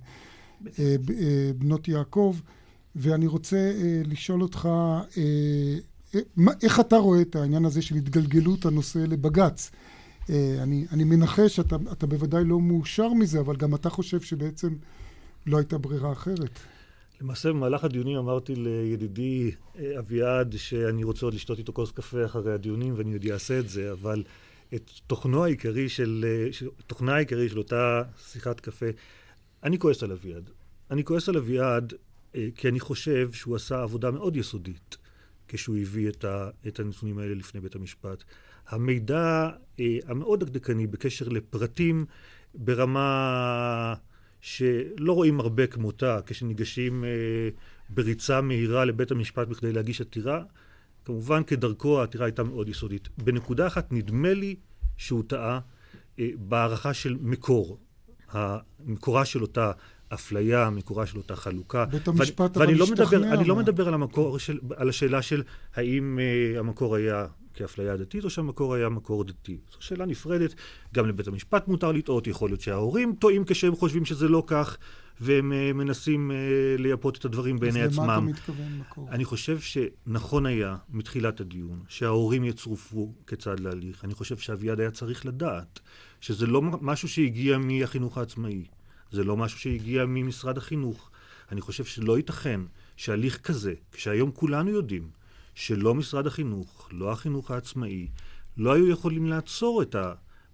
אה, 0.80 0.96
בנות 1.58 1.88
יעקב, 1.88 2.36
ואני 2.96 3.28
רוצה 3.28 3.72
לשאול 4.06 4.42
אותך, 4.42 4.70
מה- 6.36 6.52
איך 6.64 6.80
אתה 6.80 6.96
רואה 6.96 7.22
את 7.22 7.36
העניין 7.36 7.66
הזה 7.66 7.82
של 7.82 7.96
התגלגלות 7.96 8.66
הנושא 8.66 9.00
לבג"ץ? 9.00 9.72
אה, 10.30 10.58
אני, 10.64 10.86
אני 10.92 11.04
מנחש 11.04 11.56
שאתה 11.56 11.76
אתה 11.92 12.08
בוודאי 12.08 12.44
לא 12.44 12.60
מאושר 12.60 13.14
מזה, 13.14 13.40
אבל 13.40 13.56
גם 13.56 13.76
אתה 13.76 13.90
חושב 13.90 14.22
שבעצם 14.22 14.76
לא 15.46 15.58
הייתה 15.58 15.78
ברירה 15.78 16.12
אחרת. 16.12 16.60
למעשה 17.22 17.50
במהלך 17.50 17.84
הדיונים 17.84 18.18
אמרתי 18.18 18.56
לידידי 18.56 19.52
אה, 19.80 20.00
אביעד 20.00 20.56
שאני 20.58 21.04
רוצה 21.04 21.26
עוד 21.26 21.34
לשתות 21.34 21.58
איתו 21.60 21.74
כוס 21.74 21.92
קפה 21.92 22.26
אחרי 22.26 22.54
הדיונים 22.54 22.94
ואני 22.98 23.14
עוד 23.14 23.26
אעשה 23.26 23.60
את 23.60 23.70
זה, 23.70 23.92
אבל 23.92 24.24
את 24.76 24.92
תוכנו 25.08 25.44
העיקרי 25.44 25.90
של, 25.90 26.26
אה, 26.28 26.68
תוכנה 26.88 27.16
העיקרי 27.16 27.50
של 27.50 27.58
אותה 27.58 28.02
שיחת 28.32 28.60
קפה 28.60 28.86
אני 29.64 29.80
כועס 29.80 30.04
על 30.04 30.12
אביעד. 30.12 30.50
אני 30.92 31.04
כועס 31.04 31.30
על 31.30 31.38
אביעד 31.38 31.94
כי 32.56 32.68
אני 32.68 32.80
חושב 32.80 33.32
שהוא 33.32 33.56
עשה 33.56 33.82
עבודה 33.82 34.12
מאוד 34.12 34.38
יסודית 34.38 34.98
כשהוא 35.48 35.78
הביא 35.78 36.10
את, 36.10 36.26
ה, 36.26 36.50
את 36.68 36.80
הנתונים 36.80 37.18
האלה 37.18 37.36
לפני 37.36 37.62
בית 37.62 37.76
המשפט. 37.76 38.24
המידע 38.68 39.50
אה, 39.80 39.98
המאוד 40.08 40.44
דקדקני 40.44 40.88
בקשר 40.88 41.28
לפרטים 41.28 42.06
ברמה 42.54 43.94
שלא 44.42 45.14
רואים 45.14 45.40
הרבה 45.40 45.68
כמותה 45.68 46.20
כשניגשים 46.26 47.04
אה, 47.04 47.10
בריצה 47.90 48.42
מהירה 48.42 48.86
לבית 48.86 49.12
המשפט 49.12 49.48
בכדי 49.48 49.74
להגיש 49.74 50.02
עתירה, 50.02 50.44
כמובן 51.06 51.44
כדרכו 51.44 52.00
העתירה 52.00 52.26
הייתה 52.26 52.44
מאוד 52.44 52.70
יסודית. 52.70 53.10
בנקודה 53.18 53.68
אחת 53.68 53.92
נדמה 53.92 54.34
לי 54.34 54.56
שהוא 54.98 55.24
טעה 55.28 55.60
אה, 56.20 56.30
בהערכה 56.38 56.94
של 56.94 57.18
מקור, 57.22 57.80
המקורה 58.30 59.26
של 59.26 59.42
אותה 59.42 59.72
אפליה, 60.16 60.70
מקורה 60.70 61.06
של 61.06 61.18
אותה 61.18 61.36
חלוקה. 61.36 61.86
בית 61.86 62.08
המשפט 62.08 62.58
אבל 62.58 62.66
אבל 62.66 62.82
השתכנע. 62.82 63.04
השתכנע. 63.04 63.34
אני 63.34 63.48
לא 63.48 63.56
מה? 63.56 63.62
מדבר 63.62 63.88
על, 63.88 63.94
המקור 63.94 64.40
של, 64.40 64.60
על 64.76 64.90
השאלה 64.90 65.22
של 65.22 65.44
האם 65.76 66.20
uh, 66.20 66.60
המקור 66.60 66.96
היה 66.96 67.26
כאפליה 67.54 67.98
דתית 67.98 68.24
או 68.24 68.30
שהמקור 68.30 68.74
היה 68.74 68.90
מקור 68.90 69.24
דתי. 69.24 69.58
זו 69.72 69.78
שאלה 69.80 70.06
נפרדת. 70.06 70.56
גם 70.94 71.08
לבית 71.08 71.28
המשפט 71.28 71.68
מותר 71.68 71.92
לטעות, 71.92 72.28
יכול 72.28 72.50
להיות 72.50 72.62
שההורים 72.62 73.16
טועים 73.20 73.44
כשהם 73.46 73.76
חושבים 73.76 74.06
שזה 74.06 74.28
לא 74.28 74.44
כך, 74.48 74.78
והם 75.22 75.52
uh, 75.52 75.74
מנסים 75.74 76.32
uh, 76.32 76.82
לייפות 76.82 77.18
את 77.18 77.26
הדברים 77.26 77.60
בעיני 77.60 77.84
אז 77.84 77.98
למה 77.98 78.06
אתה 78.06 78.14
עצמם. 78.14 78.26
מתכוון 78.26 78.80
מקור? 78.80 79.10
אני 79.10 79.26
חושב 79.26 79.60
שנכון 79.60 80.46
היה 80.46 80.76
מתחילת 80.90 81.40
הדיון 81.42 81.80
שההורים 81.88 82.44
יצורפו 82.44 83.14
כצד 83.28 83.60
להליך. 83.60 84.06
אני 84.06 84.14
חושב 84.14 84.38
שאביעד 84.38 84.80
היה 84.80 84.92
צריך 84.92 85.26
לדעת 85.26 85.80
שזה 86.22 86.48
לא 86.48 86.62
משהו 86.62 87.08
שהגיע 87.08 87.58
מהחינוך 87.58 88.18
העצמאי, 88.18 88.66
זה 89.12 89.24
לא 89.24 89.38
משהו 89.38 89.60
שהגיע 89.60 90.06
ממשרד 90.08 90.58
החינוך. 90.58 91.10
אני 91.52 91.62
חושב 91.62 91.86
שלא 91.86 92.18
ייתכן 92.18 92.62
שהליך 92.98 93.38
כזה, 93.38 93.74
כשהיום 93.92 94.32
כולנו 94.32 94.70
יודעים 94.70 95.10
שלא 95.56 95.96
משרד 95.96 96.28
החינוך, 96.28 96.90
לא 96.92 97.12
החינוך 97.12 97.52
העצמאי, 97.52 98.08
לא 98.58 98.74
היו 98.74 98.90
יכולים 98.90 99.28
לעצור 99.28 99.82
את 99.82 99.96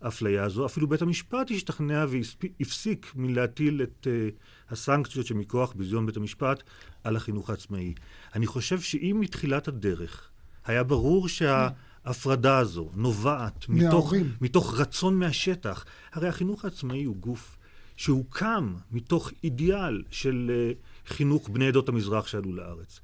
האפליה 0.02 0.44
הזו, 0.44 0.66
אפילו 0.66 0.88
בית 0.88 1.02
המשפט 1.02 1.52
השתכנע 1.52 2.06
והפסיק 2.10 3.12
מלהטיל 3.16 3.82
את 3.82 4.08
uh, 4.08 4.72
הסנקציות 4.72 5.26
שמכוח 5.26 5.74
ביזיון 5.74 6.06
בית 6.06 6.18
המשפט 6.18 6.64
על 7.04 7.16
החינוך 7.16 7.50
העצמאי. 7.50 7.94
אני 8.36 8.48
חושב 8.48 8.82
שאם 8.82 9.18
מתחילת 9.20 9.68
הדרך 9.68 10.30
היה 10.66 10.84
ברור 10.84 11.28
שההפרדה 11.28 12.58
הזו 12.58 12.90
נובעת 12.94 13.70
מתוך. 13.70 14.14
מתוך 14.42 14.80
רצון 14.80 15.16
מהשטח, 15.16 15.86
הרי 16.14 16.28
החינוך 16.28 16.66
העצמאי 16.66 17.04
הוא 17.04 17.16
גוף 17.16 17.58
שהוקם 18.02 18.76
מתוך 18.92 19.32
אידיאל 19.44 20.04
של 20.12 20.52
uh, 20.52 21.10
חינוך 21.14 21.50
בני 21.50 21.68
עדות 21.68 21.90
המזרח 21.90 22.28
שעלו 22.28 22.54
לארץ. 22.54 23.00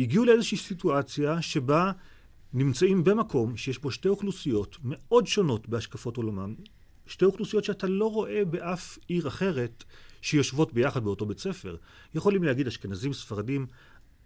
הגיעו 0.00 0.24
לאיזושהי 0.24 0.58
סיטואציה 0.58 1.42
שבה 1.42 1.92
נמצאים 2.52 3.04
במקום 3.04 3.56
שיש 3.56 3.78
בו 3.78 3.90
שתי 3.90 4.08
אוכלוסיות 4.08 4.78
מאוד 4.84 5.26
שונות 5.26 5.68
בהשקפות 5.68 6.16
עולמם, 6.16 6.54
שתי 7.06 7.24
אוכלוסיות 7.24 7.64
שאתה 7.64 7.86
לא 7.86 8.10
רואה 8.10 8.44
באף 8.44 8.98
עיר 9.06 9.28
אחרת 9.28 9.84
שיושבות 10.22 10.72
ביחד 10.72 11.04
באותו 11.04 11.26
בית 11.26 11.38
ספר. 11.38 11.76
יכולים 12.14 12.44
להגיד 12.44 12.66
אשכנזים, 12.66 13.12
ספרדים, 13.12 13.66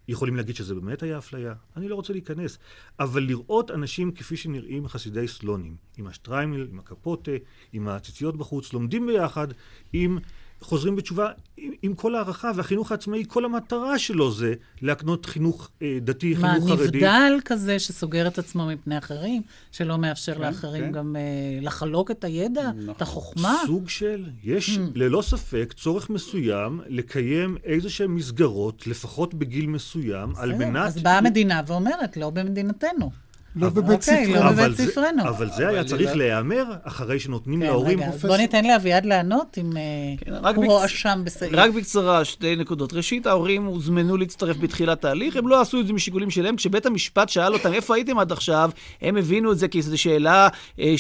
יכולים 0.08 0.36
להגיד 0.36 0.56
שזה 0.56 0.74
באמת 0.74 1.02
היה 1.02 1.18
אפליה, 1.18 1.54
אני 1.76 1.88
לא 1.88 1.94
רוצה 1.94 2.12
להיכנס. 2.12 2.58
אבל 3.00 3.22
לראות 3.22 3.70
אנשים 3.70 4.12
כפי 4.12 4.36
שנראים 4.36 4.88
חסידי 4.88 5.28
סלונים, 5.28 5.76
עם 5.98 6.06
השטריימל, 6.06 6.66
עם 6.70 6.78
הקפוטה, 6.78 7.32
עם 7.72 7.88
הציציות 7.88 8.36
בחוץ, 8.36 8.72
לומדים 8.72 9.06
ביחד, 9.06 9.48
עם 9.92 10.18
חוזרים 10.62 10.96
בתשובה, 10.96 11.28
עם, 11.56 11.72
עם 11.82 11.94
כל 11.94 12.14
הערכה, 12.14 12.50
והחינוך 12.56 12.90
העצמאי, 12.92 13.24
כל 13.28 13.44
המטרה 13.44 13.98
שלו 13.98 14.32
זה 14.32 14.54
להקנות 14.82 15.26
חינוך 15.26 15.70
אה, 15.82 15.98
דתי, 16.00 16.34
מה, 16.34 16.52
חינוך 16.52 16.68
חרדי. 16.68 16.98
נבדל 16.98 17.32
כזה 17.44 17.78
שסוגר 17.78 18.26
את 18.26 18.38
עצמו 18.38 18.66
מפני 18.66 18.98
אחרים, 18.98 19.42
שלא 19.72 19.98
מאפשר 19.98 20.34
כן, 20.34 20.40
לאחרים 20.40 20.84
כן. 20.84 20.92
גם 20.92 21.16
אה, 21.16 21.22
לחלוק 21.60 22.10
את 22.10 22.24
הידע, 22.24 22.70
נכון. 22.76 22.94
את 22.96 23.02
החוכמה? 23.02 23.54
סוג 23.66 23.88
של, 23.88 24.24
יש 24.44 24.72
Mm. 24.72 24.80
ללא 24.94 25.22
ספק 25.22 25.74
צורך 25.76 26.10
מסוים 26.10 26.80
לקיים 26.86 27.56
איזה 27.64 27.90
שהן 27.90 28.10
מסגרות, 28.10 28.86
לפחות 28.86 29.34
בגיל 29.34 29.66
מסוים, 29.66 30.32
על 30.36 30.52
בסדר, 30.52 30.66
מנת... 30.68 30.86
אז 30.86 31.02
באה 31.02 31.18
המדינה 31.18 31.62
ואומרת, 31.66 32.16
לא 32.16 32.30
במדינתנו. 32.30 33.10
לא 33.56 33.68
בבית 33.68 33.84
אוקיי, 34.08 34.26
ספרנו. 34.26 34.34
לא 34.44 34.48
אבל 34.50 34.54
בבית 34.64 34.76
זה- 34.76 34.86
ספרנו. 34.86 35.22
אבל 35.28 35.50
זה 35.56 35.68
היה 35.68 35.84
צריך 35.84 36.10
לא- 36.10 36.16
להיאמר 36.16 36.64
אחרי 36.84 37.18
שנותנים 37.20 37.60
כן, 37.60 37.66
להורים... 37.66 38.00
בוא 38.26 38.36
ניתן 38.36 38.64
לאביעד 38.64 39.06
לענות 39.06 39.58
אם 39.58 39.76
אה, 39.76 39.82
כן, 40.18 40.54
הוא 40.54 40.64
הואשם 40.72 41.20
בסעיף. 41.24 41.52
רק 41.54 41.70
בקצרה, 41.70 42.24
שתי 42.24 42.56
נקודות. 42.56 42.92
ראשית, 42.92 43.26
ההורים 43.26 43.64
הוזמנו 43.64 44.16
להצטרף 44.16 44.56
בתחילת 44.56 45.04
ההליך, 45.04 45.36
הם 45.36 45.48
לא 45.48 45.60
עשו 45.60 45.80
את 45.80 45.86
זה 45.86 45.92
משיקולים 45.92 46.30
שלהם. 46.30 46.56
כשבית 46.56 46.86
המשפט 46.86 47.28
שאל 47.28 47.52
אותם, 47.54 47.72
איפה 47.72 47.94
הייתם 47.94 48.18
עד 48.18 48.32
עכשיו, 48.32 48.70
הם 49.02 49.16
הבינו 49.16 49.52
את 49.52 49.58
זה 49.58 49.68
כאיזו 49.68 49.98
שאלה, 49.98 50.48
אה, 50.80 50.94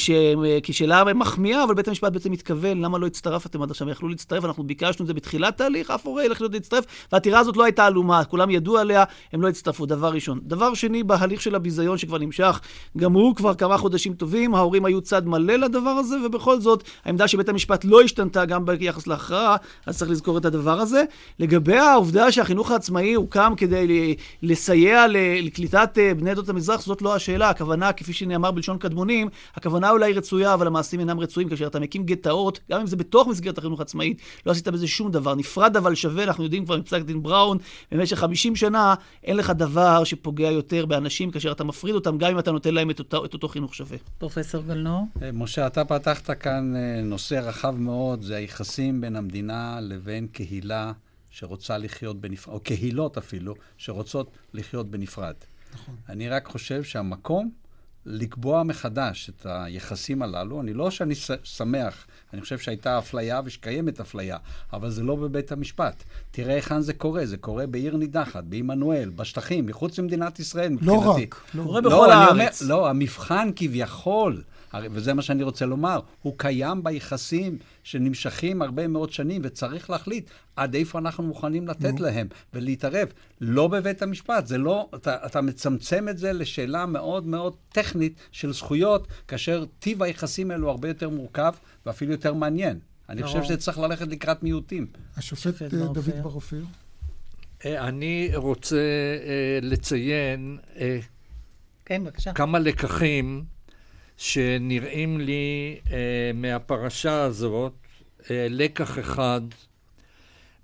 כשאלה 0.62 1.04
מחמיאה, 1.14 1.64
אבל 1.64 1.74
בית 1.74 1.88
המשפט 1.88 2.12
בעצם 2.12 2.32
התכוון, 2.32 2.80
למה 2.80 2.98
לא 2.98 3.06
הצטרפתם 3.06 3.62
עד 3.62 3.70
עכשיו? 3.70 3.90
יכלו 3.90 4.08
להצטרף, 4.08 4.44
אנחנו 4.44 4.62
ביקשנו 4.64 5.02
את 5.02 5.06
זה 5.06 5.14
בתחילת 5.14 5.60
ההליך, 5.60 5.90
אף 5.90 6.06
הורה 6.06 6.24
ילך 6.24 6.40
להיות 6.40 6.52
להצטרף, 6.54 6.84
והעתירה 7.12 7.40
הזאת 7.40 7.56
לא 7.56 7.64
הייתה 7.64 7.86
עלומה, 7.86 8.24
כולם 8.24 8.50
ידעו 8.50 8.78
עליה, 8.78 9.04
הם 9.32 9.42
לא 9.42 9.48
הצטרפו, 9.48 9.86
דבר 9.86 10.08
ראשון. 10.12 10.40
דבר 10.42 10.74
שני, 10.74 11.02
בהליך 11.02 11.42
של 11.42 11.54
הביזיון 11.54 11.98
שכבר 11.98 12.18
נמשך, 12.18 12.41
גם 12.96 13.12
הוא 13.12 13.34
כבר 13.34 13.54
כמה 13.54 13.78
חודשים 13.78 14.14
טובים, 14.14 14.54
ההורים 14.54 14.84
היו 14.84 15.00
צד 15.00 15.26
מלא 15.26 15.54
לדבר 15.54 15.90
הזה, 15.90 16.16
ובכל 16.26 16.60
זאת, 16.60 16.84
העמדה 17.04 17.28
של 17.28 17.36
בית 17.38 17.48
המשפט 17.48 17.84
לא 17.84 18.02
השתנתה 18.02 18.44
גם 18.44 18.64
ביחס 18.64 19.06
להכרעה, 19.06 19.56
אז 19.86 19.98
צריך 19.98 20.10
לזכור 20.10 20.38
את 20.38 20.44
הדבר 20.44 20.80
הזה. 20.80 21.04
לגבי 21.38 21.76
העובדה 21.76 22.32
שהחינוך 22.32 22.70
העצמאי 22.70 23.14
הוקם 23.14 23.52
כדי 23.56 24.16
לסייע 24.42 25.06
לקליטת 25.42 25.98
אה, 25.98 26.14
בני 26.14 26.30
עדות 26.30 26.48
המזרח, 26.48 26.82
זאת 26.82 27.02
לא 27.02 27.14
השאלה. 27.14 27.50
הכוונה, 27.50 27.92
כפי 27.92 28.12
שנאמר 28.12 28.50
בלשון 28.50 28.78
קדמונים, 28.78 29.28
הכוונה 29.54 29.90
אולי 29.90 30.12
רצויה, 30.12 30.54
אבל 30.54 30.66
המעשים 30.66 31.00
אינם 31.00 31.20
רצויים. 31.20 31.48
כאשר 31.48 31.66
אתה 31.66 31.80
מקים 31.80 32.04
גטאות, 32.04 32.60
גם 32.70 32.80
אם 32.80 32.86
זה 32.86 32.96
בתוך 32.96 33.28
מסגרת 33.28 33.58
החינוך 33.58 33.80
העצמאית, 33.80 34.20
לא 34.46 34.52
עשית 34.52 34.68
בזה 34.68 34.88
שום 34.88 35.10
דבר. 35.10 35.34
נפרד 35.34 35.76
אבל 35.76 35.94
שווה, 35.94 36.24
אנחנו 36.24 36.44
יודעים 36.44 36.64
כבר 36.64 36.78
מפסק 36.78 37.02
דין 37.02 37.22
בראון, 37.22 37.58
במשך 37.92 38.18
50 38.18 38.56
שנה, 38.56 38.94
אין 39.24 39.36
לך 39.36 39.50
דבר 39.50 40.04
שפוגע 40.04 40.50
יותר 40.50 40.86
באנשים 40.86 41.30
כאשר 41.30 41.52
אתה 41.52 41.64
מפריד 41.64 41.94
אותם, 41.94 42.18
גם 42.18 42.31
אם 42.32 42.38
אתה 42.38 42.52
נותן 42.52 42.74
להם 42.74 42.90
את 42.90 42.98
אותו, 42.98 43.24
את 43.24 43.34
אותו 43.34 43.48
חינוך 43.48 43.74
שווה. 43.74 43.98
פרופסור 44.18 44.62
גלנור? 44.62 45.06
אה, 45.22 45.32
משה, 45.32 45.66
אתה 45.66 45.84
פתחת 45.84 46.30
כאן 46.30 46.76
אה, 46.76 47.02
נושא 47.02 47.34
רחב 47.34 47.74
מאוד, 47.78 48.22
זה 48.22 48.36
היחסים 48.36 49.00
בין 49.00 49.16
המדינה 49.16 49.78
לבין 49.80 50.26
קהילה 50.26 50.92
שרוצה 51.30 51.78
לחיות 51.78 52.20
בנפרד, 52.20 52.54
או 52.54 52.60
קהילות 52.60 53.18
אפילו, 53.18 53.54
שרוצות 53.76 54.30
לחיות 54.54 54.90
בנפרד. 54.90 55.34
נכון. 55.74 55.94
אני 56.08 56.28
רק 56.28 56.46
חושב 56.46 56.82
שהמקום 56.82 57.50
לקבוע 58.06 58.62
מחדש 58.62 59.30
את 59.30 59.46
היחסים 59.50 60.22
הללו, 60.22 60.60
אני 60.60 60.74
לא 60.74 60.90
שאני 60.90 61.14
שמח, 61.42 62.06
אני 62.32 62.40
חושב 62.40 62.58
שהייתה 62.58 62.98
אפליה 62.98 63.40
ושקיימת 63.44 64.00
אפליה, 64.00 64.36
אבל 64.72 64.90
זה 64.90 65.02
לא 65.02 65.16
בבית 65.16 65.52
המשפט. 65.52 66.04
תראה 66.30 66.54
היכן 66.54 66.80
זה 66.80 66.92
קורה, 66.92 67.26
זה 67.26 67.36
קורה 67.36 67.66
בעיר 67.66 67.96
נידחת, 67.96 68.44
בעמנואל, 68.44 69.10
בשטחים, 69.16 69.66
מחוץ 69.66 69.98
למדינת 69.98 70.40
ישראל 70.40 70.76
לא 70.80 70.96
מבחינתי. 70.96 71.22
רק. 71.22 71.40
לא 71.54 71.62
קורה. 71.62 71.80
בכל 71.80 71.94
אומר, 71.94 72.12
הארץ. 72.12 72.62
לא, 72.62 72.90
המבחן 72.90 73.50
כביכול, 73.56 74.42
וזה 74.80 75.14
מה 75.14 75.22
שאני 75.22 75.42
רוצה 75.42 75.66
לומר, 75.66 76.00
הוא 76.22 76.34
קיים 76.36 76.84
ביחסים 76.84 77.58
שנמשכים 77.82 78.62
הרבה 78.62 78.88
מאוד 78.88 79.12
שנים, 79.12 79.42
וצריך 79.44 79.90
להחליט 79.90 80.30
עד 80.56 80.74
איפה 80.74 80.98
אנחנו 80.98 81.24
מוכנים 81.24 81.68
לתת 81.68 82.00
להם 82.00 82.26
ולהתערב. 82.54 83.08
לא 83.40 83.68
בבית 83.68 84.02
המשפט, 84.02 84.46
זה 84.46 84.58
לא, 84.58 84.88
אתה, 84.94 85.26
אתה 85.26 85.40
מצמצם 85.40 86.08
את 86.08 86.18
זה 86.18 86.32
לשאלה 86.32 86.86
מאוד 86.86 87.26
מאוד 87.26 87.56
טכנית 87.72 88.14
של 88.32 88.52
זכויות, 88.52 89.08
כאשר 89.28 89.64
טיב 89.78 90.02
היחסים 90.02 90.50
האלו 90.50 90.70
הרבה 90.70 90.88
יותר 90.88 91.08
מורכב 91.08 91.54
ואפילו 91.86 92.12
יותר 92.12 92.34
מעניין. 92.34 92.78
אני 93.08 93.22
חושב 93.22 93.38
ברור. 93.38 93.48
שצריך 93.48 93.78
ללכת 93.78 94.06
לקראת 94.06 94.42
מיעוטים. 94.42 94.86
השופט 95.16 95.62
אה, 95.62 95.68
בר 95.68 95.92
דוד. 95.92 96.10
בר 96.22 96.30
אופיר. 96.30 96.64
אה, 97.64 97.88
אני 97.88 98.30
רוצה 98.34 98.76
אה, 98.76 99.58
לציין 99.62 100.58
כן, 101.84 102.04
בבקשה. 102.04 102.32
כמה 102.32 102.58
לקחים 102.58 103.44
שנראים 104.16 105.20
לי 105.20 105.80
אה, 105.90 106.30
מהפרשה 106.34 107.22
הזאת. 107.22 107.72
אה, 108.30 108.46
לקח 108.50 108.98
אחד, 108.98 109.40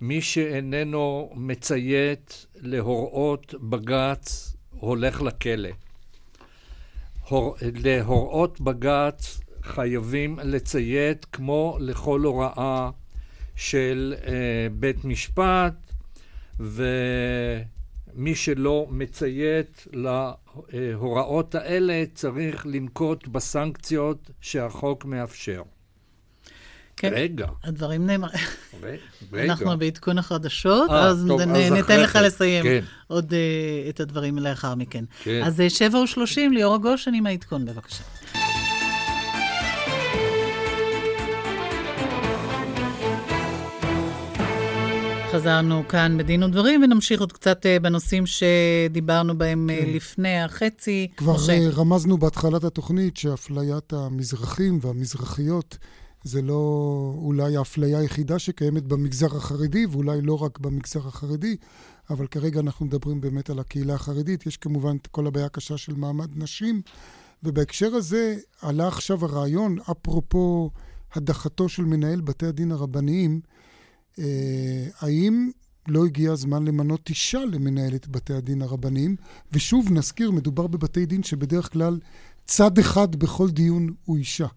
מי 0.01 0.21
שאיננו 0.21 1.31
מציית 1.35 2.45
להוראות 2.55 3.53
בג"ץ 3.61 4.55
הולך 4.71 5.21
לכלא. 5.21 5.69
הור... 7.27 7.55
להוראות 7.61 8.61
בג"ץ 8.61 9.39
חייבים 9.63 10.39
לציית 10.43 11.25
כמו 11.25 11.77
לכל 11.79 12.21
הוראה 12.21 12.89
של 13.55 14.15
אה, 14.27 14.67
בית 14.71 15.05
משפט, 15.05 15.73
ומי 18.15 18.35
שלא 18.35 18.87
מציית 18.89 19.87
להוראות 19.93 21.55
האלה 21.55 22.03
צריך 22.13 22.65
לנקוט 22.65 23.27
בסנקציות 23.27 24.29
שהחוק 24.41 25.05
מאפשר. 25.05 25.61
כן. 26.97 27.11
רגע, 27.13 27.47
הדברים 27.63 28.05
נאמרים. 28.05 28.45
רגע. 29.33 29.43
אנחנו 29.51 29.77
בעדכון 29.77 30.17
החדשות, 30.17 30.89
אה, 30.89 31.07
אז 31.07 31.25
טוב, 31.27 31.41
נ- 31.41 31.55
אז 31.55 31.71
ניתן 31.71 31.83
אחרי 31.93 32.03
לך 32.03 32.19
לסיים 32.23 32.63
כן. 32.63 32.83
עוד 33.07 33.33
אה, 33.33 33.39
את 33.89 33.99
הדברים 33.99 34.37
לאחר 34.37 34.75
מכן. 34.75 35.03
כן. 35.23 35.41
אז 35.43 35.61
אה, 35.61 35.69
שבע 35.69 35.97
ושלושים, 35.99 36.53
ליאור 36.53 36.75
הגושן 36.75 37.13
עם 37.13 37.25
העדכון, 37.25 37.65
בבקשה. 37.65 38.03
חזרנו 45.31 45.87
כאן 45.87 46.17
בדין 46.17 46.43
ודברים, 46.43 46.83
ונמשיך 46.83 47.19
עוד 47.19 47.31
קצת 47.31 47.65
אה, 47.65 47.79
בנושאים 47.79 48.23
שדיברנו 48.25 49.37
בהם 49.37 49.69
אה, 49.69 49.79
לפני 49.85 50.41
החצי. 50.41 51.07
כבר 51.17 51.35
משה. 51.35 51.51
אה, 51.53 51.69
רמזנו 51.69 52.17
בהתחלת 52.17 52.63
התוכנית 52.63 53.17
שאפליית 53.17 53.93
המזרחים 53.93 54.79
והמזרחיות 54.81 55.77
זה 56.23 56.41
לא 56.41 57.13
אולי 57.17 57.57
האפליה 57.57 57.99
היחידה 57.99 58.39
שקיימת 58.39 58.83
במגזר 58.83 59.37
החרדי, 59.37 59.85
ואולי 59.85 60.21
לא 60.21 60.43
רק 60.43 60.59
במגזר 60.59 61.07
החרדי, 61.07 61.55
אבל 62.09 62.27
כרגע 62.27 62.59
אנחנו 62.59 62.85
מדברים 62.85 63.21
באמת 63.21 63.49
על 63.49 63.59
הקהילה 63.59 63.93
החרדית. 63.93 64.45
יש 64.45 64.57
כמובן 64.57 64.95
את 65.01 65.07
כל 65.07 65.27
הבעיה 65.27 65.45
הקשה 65.45 65.77
של 65.77 65.93
מעמד 65.93 66.29
נשים, 66.35 66.81
ובהקשר 67.43 67.95
הזה 67.95 68.35
עלה 68.61 68.87
עכשיו 68.87 69.25
הרעיון, 69.25 69.77
אפרופו 69.91 70.69
הדחתו 71.15 71.69
של 71.69 71.83
מנהל 71.85 72.21
בתי 72.21 72.45
הדין 72.45 72.71
הרבניים, 72.71 73.41
האם 74.99 75.51
לא 75.87 76.05
הגיע 76.05 76.31
הזמן 76.31 76.65
למנות 76.65 77.09
אישה 77.09 77.45
למנהלת 77.45 78.07
בתי 78.07 78.33
הדין 78.33 78.61
הרבניים? 78.61 79.15
ושוב 79.51 79.91
נזכיר, 79.91 80.31
מדובר 80.31 80.67
בבתי 80.67 81.05
דין 81.05 81.23
שבדרך 81.23 81.73
כלל 81.73 81.99
צד 82.45 82.79
אחד 82.79 83.15
בכל 83.15 83.49
דיון 83.49 83.93
הוא 84.05 84.17
אישה, 84.17 84.47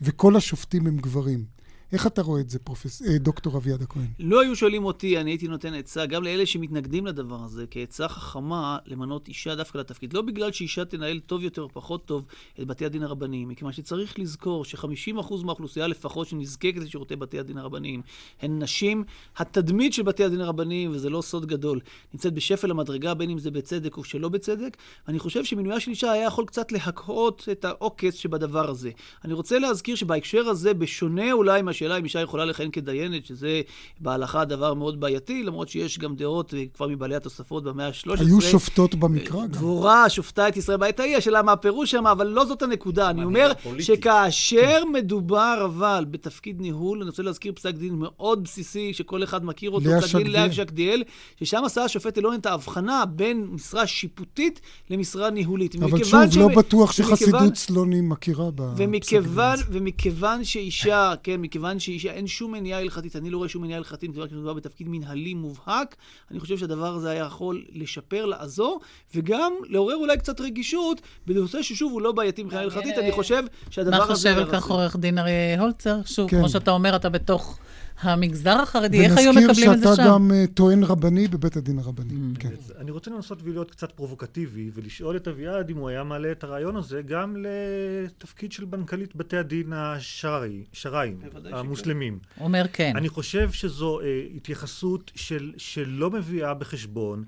וכל 0.00 0.36
השופטים 0.36 0.86
הם 0.86 0.96
גברים. 0.96 1.55
איך 1.92 2.06
אתה 2.06 2.22
רואה 2.22 2.40
את 2.40 2.50
זה, 2.50 2.58
פרופס... 2.58 3.02
אה, 3.02 3.18
דוקטור 3.18 3.56
אביעד 3.56 3.82
הכהן? 3.82 4.06
לא 4.18 4.40
היו 4.40 4.56
שואלים 4.56 4.84
אותי, 4.84 5.18
אני 5.20 5.30
הייתי 5.30 5.48
נותן 5.48 5.74
עצה, 5.74 6.06
גם 6.06 6.22
לאלה 6.22 6.46
שמתנגדים 6.46 7.06
לדבר 7.06 7.42
הזה, 7.44 7.64
כעצה 7.70 8.08
חכמה 8.08 8.78
למנות 8.86 9.28
אישה 9.28 9.54
דווקא 9.54 9.78
לתפקיד. 9.78 10.12
לא 10.12 10.22
בגלל 10.22 10.52
שאישה 10.52 10.84
תנהל 10.84 11.20
טוב 11.20 11.42
יותר 11.42 11.62
או 11.62 11.68
פחות 11.68 12.06
טוב 12.06 12.24
את 12.60 12.66
בתי 12.66 12.86
הדין 12.86 13.02
הרבניים, 13.02 13.48
מכיוון 13.48 13.72
שצריך 13.72 14.18
לזכור 14.18 14.64
ש-50% 14.64 15.44
מהאוכלוסייה 15.44 15.86
לפחות 15.86 16.28
שנזקקת 16.28 16.80
לשירותי 16.80 17.16
בתי 17.16 17.38
הדין 17.38 17.58
הרבניים 17.58 18.02
הן 18.42 18.62
נשים. 18.62 19.04
התדמית 19.36 19.92
של 19.92 20.02
בתי 20.02 20.24
הדין 20.24 20.40
הרבניים, 20.40 20.90
וזה 20.90 21.10
לא 21.10 21.22
סוד 21.22 21.46
גדול, 21.46 21.80
נמצאת 22.14 22.34
בשפל 22.34 22.70
המדרגה, 22.70 23.14
בין 23.14 23.30
אם 23.30 23.38
זה 23.38 23.50
בצדק 23.50 23.96
או 23.96 24.04
שלא 24.04 24.28
בצדק. 24.28 24.76
ואני 25.06 25.18
חושב 25.18 25.44
שמינויה 25.44 25.80
של 25.80 25.90
אישה 25.90 26.12
היה 26.12 26.26
יכול 26.26 26.44
קצת 26.44 26.72
להקהות 26.72 27.48
את 27.52 27.64
העוקץ 27.64 28.14
שבדבר 28.14 28.70
הזה. 28.70 28.90
אני 29.24 29.32
רוצה 29.32 29.58
להזכיר 29.58 29.96
שבהקשר 29.96 30.48
הזה, 30.48 30.74
בשונה 30.74 31.32
אולי 31.32 31.62
מהשאלה 31.76 31.98
אם 31.98 32.04
אישה 32.04 32.20
יכולה 32.20 32.44
לכהן 32.44 32.70
כדיינת, 32.70 33.26
שזה 33.26 33.60
בהלכה 34.00 34.44
דבר 34.44 34.74
מאוד 34.74 35.00
בעייתי, 35.00 35.42
למרות 35.42 35.68
שיש 35.68 35.98
גם 35.98 36.16
דעות 36.16 36.54
אה, 36.54 36.64
כבר 36.74 36.88
מבעלי 36.88 37.16
התוספות 37.16 37.64
במאה 37.64 37.86
ה-13. 37.86 38.20
היו 38.20 38.40
שופטות 38.40 38.94
במקרא 38.94 39.40
גם. 39.40 39.46
דבורה 39.46 40.08
שופטה 40.10 40.48
את 40.48 40.56
ישראל 40.56 40.78
בעת 40.78 41.00
ההיא, 41.00 41.16
השאלה 41.16 41.42
מה 41.42 41.52
הפירוש 41.52 41.90
שם, 41.90 42.06
אבל 42.06 42.26
לא 42.26 42.44
זאת 42.44 42.62
הנקודה. 42.62 43.10
אני 43.10 43.24
אומר. 43.24 43.52
שכאשר 43.78 44.84
מדובר 44.92 45.62
אבל 45.64 46.04
בתפקיד 46.10 46.60
ניהול, 46.60 46.98
אני 46.98 47.10
רוצה 47.10 47.22
להזכיר 47.22 47.52
פסק 47.52 47.74
דין 47.74 47.94
מאוד 47.94 48.44
בסיסי, 48.44 48.94
שכל 48.94 49.24
אחד 49.24 49.44
מכיר 49.44 49.70
אותו, 49.70 49.90
פסק 50.00 50.16
דין 50.16 50.26
לאה 50.26 50.52
שקדיאל. 50.52 51.02
ששם 51.40 51.62
עשה 51.64 51.84
השופט 51.84 52.18
אלון 52.18 52.34
את 52.34 52.46
ההבחנה 52.46 53.04
בין 53.06 53.46
משרה 53.50 53.86
שיפוטית 53.86 54.60
למשרה 54.90 55.30
ניהולית. 55.30 55.76
אבל 55.76 56.04
שוב, 56.04 56.20
לא 56.36 56.48
בטוח 56.48 56.92
שחסידות 56.92 57.56
סלוני 57.56 58.00
מכירה 58.00 58.50
בפסק 58.50 58.74
ומכיוון, 58.76 59.52
הזה. 59.52 59.64
ומכיוון 59.70 60.44
שאישה, 60.44 61.14
כן, 61.22 61.40
מכיוון 61.40 61.65
שאישה, 61.78 62.12
אין 62.12 62.26
שום 62.26 62.52
מניעה 62.52 62.80
הלכתית, 62.80 63.16
אני 63.16 63.30
לא 63.30 63.38
רואה 63.38 63.48
שום 63.48 63.62
מניעה 63.62 63.78
הלכתית, 63.78 64.10
מכיוון 64.10 64.28
שמדובר 64.28 64.54
בתפקיד 64.54 64.88
מנהלי 64.88 65.34
מובהק, 65.34 65.96
אני 66.30 66.40
חושב 66.40 66.58
שהדבר 66.58 66.94
הזה 66.94 67.10
היה 67.10 67.24
יכול 67.24 67.64
לשפר, 67.72 68.26
לעזור, 68.26 68.80
וגם 69.14 69.52
לעורר 69.68 69.96
אולי 69.96 70.18
קצת 70.18 70.40
רגישות, 70.40 71.00
בנושא 71.26 71.62
ששוב 71.62 71.92
הוא 71.92 72.02
לא 72.02 72.12
בעייתי 72.12 72.42
מבחינה 72.42 72.62
הלכתית, 72.62 72.98
אני 72.98 73.12
חושב 73.12 73.42
שהדבר 73.70 73.98
מה 73.98 74.04
הזה... 74.04 74.14
חושב 74.14 74.28
היה 74.28 74.38
על 74.38 74.52
כך. 74.52 74.66
עורך 74.66 74.96
דין 74.96 75.18
אריה 75.18 75.60
הולצר? 75.60 75.96
שוב, 76.04 76.30
כן. 76.30 76.38
כמו 76.38 76.48
שאתה 76.48 76.70
אומר, 76.70 76.96
אתה 76.96 77.08
בתוך 77.08 77.58
המגזר 78.00 78.60
החרדי, 78.60 79.04
איך 79.04 79.16
היו 79.16 79.30
ונזכיר 79.30 79.50
מקבלים 79.50 79.72
את 79.72 79.78
זה 79.78 79.84
שאתה 79.84 79.96
שם? 79.96 80.08
גם 80.08 80.32
אה, 80.34 80.44
טוען 80.54 80.82
רבני 80.82 81.28
בבית 81.28 81.56
הדין 81.56 81.78
הרבני. 81.78 82.12
Mm. 82.12 82.38
כן. 82.38 82.48
אני 82.78 82.90
רוצה 82.90 83.10
לנסות 83.10 83.42
ולהיות 83.42 83.70
קצת 83.70 83.92
פרובוקטיבי 83.92 84.70
ולשאול 84.74 85.16
את 85.16 85.28
אביעד 85.28 85.70
אם 85.70 85.76
הוא 85.76 85.88
היה 85.88 86.04
מעלה 86.04 86.32
את 86.32 86.44
הרעיון 86.44 86.76
הזה 86.76 87.02
גם 87.02 87.36
לתפקיד 87.38 88.52
של 88.52 88.64
מנכ"לית 88.64 89.16
בתי 89.16 89.36
הדין 89.36 89.72
השרעי, 89.72 90.64
שרעיים, 90.72 91.18
בוודאי 91.20 91.52
שכן. 91.52 91.58
המוסלמים. 91.58 92.18
אומר 92.40 92.64
כן. 92.72 92.92
אני 92.96 93.08
חושב 93.08 93.50
שזו 93.52 94.00
אה, 94.00 94.06
התייחסות 94.36 95.10
של, 95.14 95.52
שלא 95.56 96.10
מביאה 96.10 96.54
בחשבון 96.54 97.24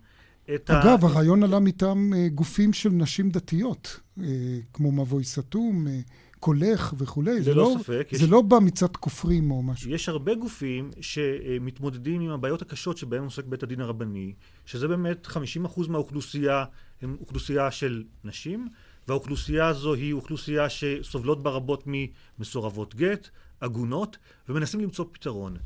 את 0.54 0.70
ה... 0.70 0.82
אגב, 0.82 1.04
הרעיון 1.04 1.42
עלה 1.42 1.58
מטעם 1.58 2.14
אה, 2.14 2.28
גופים 2.28 2.72
של 2.72 2.90
נשים 2.90 3.30
דתיות, 3.30 4.00
אה, 4.22 4.26
כמו 4.72 4.92
מבוי 4.92 5.24
סתום, 5.24 5.86
אה, 5.88 6.00
קולך 6.40 6.94
וכולי. 6.98 7.42
זה 7.42 7.54
לא- 7.54 7.74
ספק, 7.78 8.08
זה 8.12 8.24
יש- 8.24 8.30
לא 8.30 8.42
בא 8.42 8.58
מצד 8.58 8.96
כופרים 8.96 9.50
או 9.50 9.62
משהו. 9.62 9.90
יש 9.90 10.08
הרבה 10.08 10.34
גופים 10.34 10.90
שמתמודדים 11.00 12.20
עם 12.20 12.30
הבעיות 12.30 12.62
הקשות 12.62 12.98
שבהן 12.98 13.24
עוסק 13.24 13.44
בית 13.44 13.62
הדין 13.62 13.80
הרבני, 13.80 14.32
שזה 14.66 14.88
באמת 14.88 15.26
50% 15.26 15.88
מהאוכלוסייה 15.88 16.64
הם 17.02 17.16
אוכלוסייה 17.20 17.70
של 17.70 18.04
נשים, 18.24 18.68
והאוכלוסייה 19.08 19.66
הזו 19.66 19.94
היא 19.94 20.12
אוכלוסייה 20.12 20.66
שסובלות 20.68 21.42
בה 21.42 21.50
רבות 21.50 21.84
ממסורבות 21.86 22.94
גט, 22.94 23.28
עגונות, 23.60 24.16
ומנסים 24.48 24.80
למצוא 24.80 25.04
פתרון. 25.12 25.56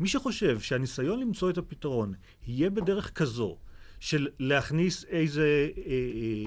מי 0.00 0.08
שחושב 0.08 0.60
שהניסיון 0.60 1.20
למצוא 1.20 1.50
את 1.50 1.58
הפתרון 1.58 2.12
יהיה 2.46 2.70
בדרך 2.70 3.12
כזו 3.12 3.56
של 4.00 4.28
להכניס 4.38 5.04
איזה 5.04 5.68
אה, 5.78 5.82
אה, 5.86 6.44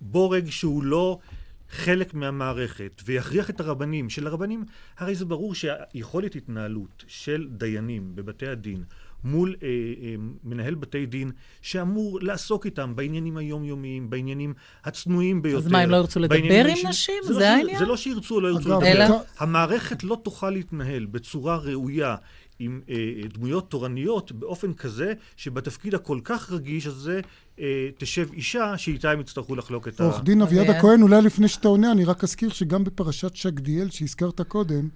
בורג 0.00 0.50
שהוא 0.50 0.82
לא 0.84 1.18
חלק 1.70 2.14
מהמערכת 2.14 3.02
ויכריח 3.06 3.50
את 3.50 3.60
הרבנים, 3.60 4.10
שלרבנים 4.10 4.64
הרי 4.98 5.14
זה 5.14 5.24
ברור 5.24 5.54
שהיכולת 5.54 6.36
התנהלות 6.36 7.04
של 7.06 7.46
דיינים 7.50 8.10
בבתי 8.14 8.46
הדין 8.46 8.82
מול 9.24 9.54
אה, 9.62 9.68
אה, 9.68 10.14
מנהל 10.44 10.74
בתי 10.74 11.06
דין 11.06 11.30
שאמור 11.62 12.18
לעסוק 12.22 12.66
איתם 12.66 12.96
בעניינים 12.96 13.36
היומיומיים, 13.36 14.10
בעניינים 14.10 14.54
הצנועים 14.84 15.42
ביותר. 15.42 15.68
מה, 15.68 15.80
הם 15.80 15.90
לא 15.90 15.96
ירצו 15.96 16.20
לדבר 16.20 16.36
עם 16.36 16.44
האישיים. 16.66 16.88
נשים? 16.88 17.14
זה, 17.26 17.32
זה 17.34 17.40
לא, 17.40 17.44
ש- 17.46 17.48
העניין? 17.48 17.78
זה 17.78 17.86
לא 17.86 17.96
שירצו 17.96 18.34
או 18.34 18.40
לא 18.40 18.48
ירצו 18.48 18.68
לדבר. 18.68 18.86
אלא- 18.86 19.04
המערכת 19.38 20.04
לא 20.04 20.18
תוכל 20.24 20.50
להתנהל 20.50 21.06
בצורה 21.06 21.56
ראויה 21.56 22.16
עם 22.58 22.80
אה, 22.88 22.94
דמויות 23.32 23.70
תורניות 23.70 24.32
באופן 24.32 24.72
כזה 24.72 25.12
שבתפקיד 25.36 25.94
הכל 25.94 26.20
כך 26.24 26.52
רגיש 26.52 26.86
הזה 26.86 27.20
אה, 27.60 27.88
תשב 27.98 28.28
אישה 28.32 28.78
שאיתה 28.78 29.10
הם 29.10 29.20
יצטרכו 29.20 29.56
לחלוק 29.56 29.88
את 29.88 30.00
ה... 30.00 30.04
עורך 30.04 30.22
דין 30.22 30.42
אביעד 30.42 30.64
אביעד. 30.64 30.78
הכהן, 30.78 31.02
אולי 31.02 31.22
לפני 31.22 31.48
שאתה 31.48 31.68
עונה, 31.68 31.92
אני 31.92 32.04
רק 32.04 32.24
אזכיר 32.24 32.48
שגם 32.48 32.84
בפרשת 32.84 33.36
שקדיאל, 33.36 33.90
שהזכרת 33.90 34.40
קודם, 34.40 34.88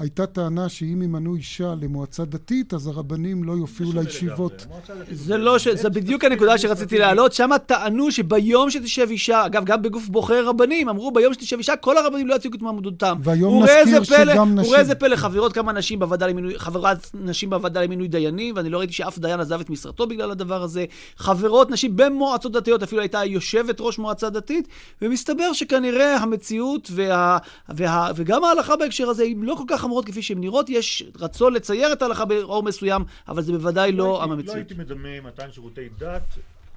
הייתה 0.00 0.26
טענה 0.26 0.68
שאם 0.68 1.02
ימנו 1.02 1.34
אישה 1.34 1.74
למועצה 1.82 2.24
דתית, 2.24 2.74
אז 2.74 2.86
הרבנים 2.86 3.44
לא 3.44 3.52
יופיעו 3.52 3.92
לישיבות. 3.92 4.66
זה 5.12 5.36
לא 5.36 5.58
ש... 5.58 5.68
זה 5.68 5.88
בדיוק 5.90 6.24
הנקודה 6.24 6.58
שרציתי 6.58 6.98
להעלות. 6.98 7.32
שם 7.32 7.50
טענו 7.66 8.12
שביום 8.12 8.70
שתשב 8.70 9.06
אישה, 9.10 9.46
אגב, 9.46 9.64
גם 9.64 9.82
בגוף 9.82 10.08
בוחר 10.08 10.46
רבנים, 10.46 10.88
אמרו 10.88 11.10
ביום 11.10 11.34
שתשב 11.34 11.56
אישה, 11.56 11.76
כל 11.76 11.98
הרבנים 11.98 12.26
לא 12.26 12.34
יציגו 12.34 12.56
את 12.56 12.62
מועמדותם. 12.62 13.18
והיום 13.22 13.64
נזכיר 13.64 14.02
שגם 14.02 14.54
נשים. 14.54 14.70
וראה 14.70 14.80
איזה 14.80 14.94
פלא, 14.94 15.16
חברות 15.16 15.52
כמה 15.52 15.72
נשים 15.72 15.98
בוועדה 15.98 16.26
למינוי, 16.26 16.58
חברת 16.58 17.10
נשים 17.14 17.50
בוועדה 17.50 17.82
למינוי 17.82 18.08
דיינים, 18.08 18.56
ואני 18.56 18.70
לא 18.70 18.78
ראיתי 18.78 18.92
שאף 18.92 19.18
דיין 19.18 19.40
עזב 19.40 19.60
את 19.60 19.70
משרתו 19.70 20.06
בגלל 20.06 20.30
הדבר 20.30 20.62
הזה. 20.62 20.84
חברות 21.16 21.70
נשים 21.70 21.96
במועצות 21.96 22.52
דתיות, 22.52 22.82
אפילו 22.82 23.00
הייתה 23.02 23.24
יושבת 23.24 23.76
ראש 23.80 23.98
מועצה 23.98 24.30
דתית, 24.30 24.68
ומסתבר 25.02 25.52
שכנראה 25.52 26.16
המציאות 26.16 26.88
וה, 26.94 27.38
וה, 27.68 28.10
וגם 28.16 28.44
ההלכה 28.44 28.76
בהקשר 28.76 29.08
הזה 29.08 29.24
הן 29.24 29.42
לא 29.42 29.54
כל 29.54 29.64
כך 29.68 29.84
חמורות 29.90 30.04
כפי 30.06 30.22
שהן 30.22 30.40
נראות. 30.40 30.68
יש 30.68 31.02
רצון 31.20 31.52
לצייר 31.54 31.92
את 31.92 32.02
ההלכה 32.02 32.24
באור 32.24 32.62
מסוים, 32.62 33.02
אבל 33.28 33.42
זה 33.42 33.52
בוודאי 33.52 33.92
לא 33.92 34.04
הייתי- 34.22 34.32
המציאות. 34.32 34.46
לא 34.48 34.60
הייתי 34.60 34.74
מדמה 34.74 35.20
מתן 35.20 35.52
שירותי 35.52 35.88
דת, 35.98 36.22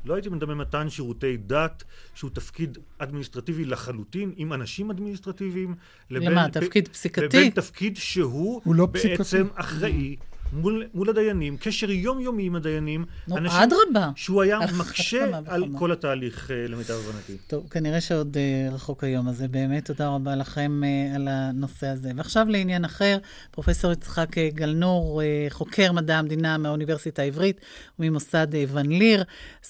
לא 0.05 0.13
הייתי 0.13 0.29
מדמה 0.29 0.55
מתן 0.55 0.89
שירותי 0.89 1.37
דת, 1.37 1.83
שהוא 2.15 2.29
תפקיד 2.33 2.77
אדמיניסטרטיבי 2.97 3.65
לחלוטין, 3.65 4.33
עם 4.35 4.53
אנשים 4.53 4.89
אדמיניסטרטיביים, 4.91 5.75
לבין... 6.09 6.31
למה, 6.31 6.49
תפקיד 6.49 6.87
פסיקתי? 6.87 7.25
לבין 7.25 7.49
תפקיד 7.49 7.97
שהוא 7.97 8.61
הוא 8.63 8.75
לא 8.75 8.85
בעצם 8.85 9.15
פסיקתי. 9.17 9.49
אחראי 9.55 10.15
מול, 10.53 10.87
מול 10.93 11.09
הדיינים, 11.09 11.57
קשר 11.57 11.91
יומיומי 11.91 12.43
עם 12.43 12.55
הדיינים. 12.55 13.05
נו, 13.27 13.35
אדרבה. 13.37 14.11
שהוא 14.15 14.41
היה 14.41 14.59
מקשה 14.79 15.25
על. 15.47 15.63
כל 15.77 15.91
התהליך, 15.91 16.51
אה, 16.51 16.67
למיטב 16.67 16.93
הבנתי. 16.93 17.37
טוב, 17.47 17.67
כנראה 17.69 18.01
שעוד 18.01 18.37
uh, 18.37 18.73
רחוק 18.73 19.03
היום 19.03 19.27
הזה. 19.27 19.47
באמת, 19.47 19.85
תודה 19.85 20.07
רבה 20.07 20.35
לכם 20.35 20.81
uh, 20.83 21.15
על 21.15 21.27
הנושא 21.27 21.87
הזה. 21.87 22.11
ועכשיו 22.15 22.47
לעניין 22.49 22.85
אחר, 22.85 23.17
פרופ' 23.51 23.67
יצחק 23.91 24.37
אה, 24.37 24.49
גלנור, 24.53 25.21
uh, 25.21 25.53
חוקר 25.53 25.91
מדע 25.91 26.17
המדינה 26.19 26.57
מהאוניברסיטה 26.57 27.21
העברית 27.21 27.61
וממוסד 27.99 28.47
uh, 28.53 28.57
ון 28.71 28.89
ליר. 28.89 29.23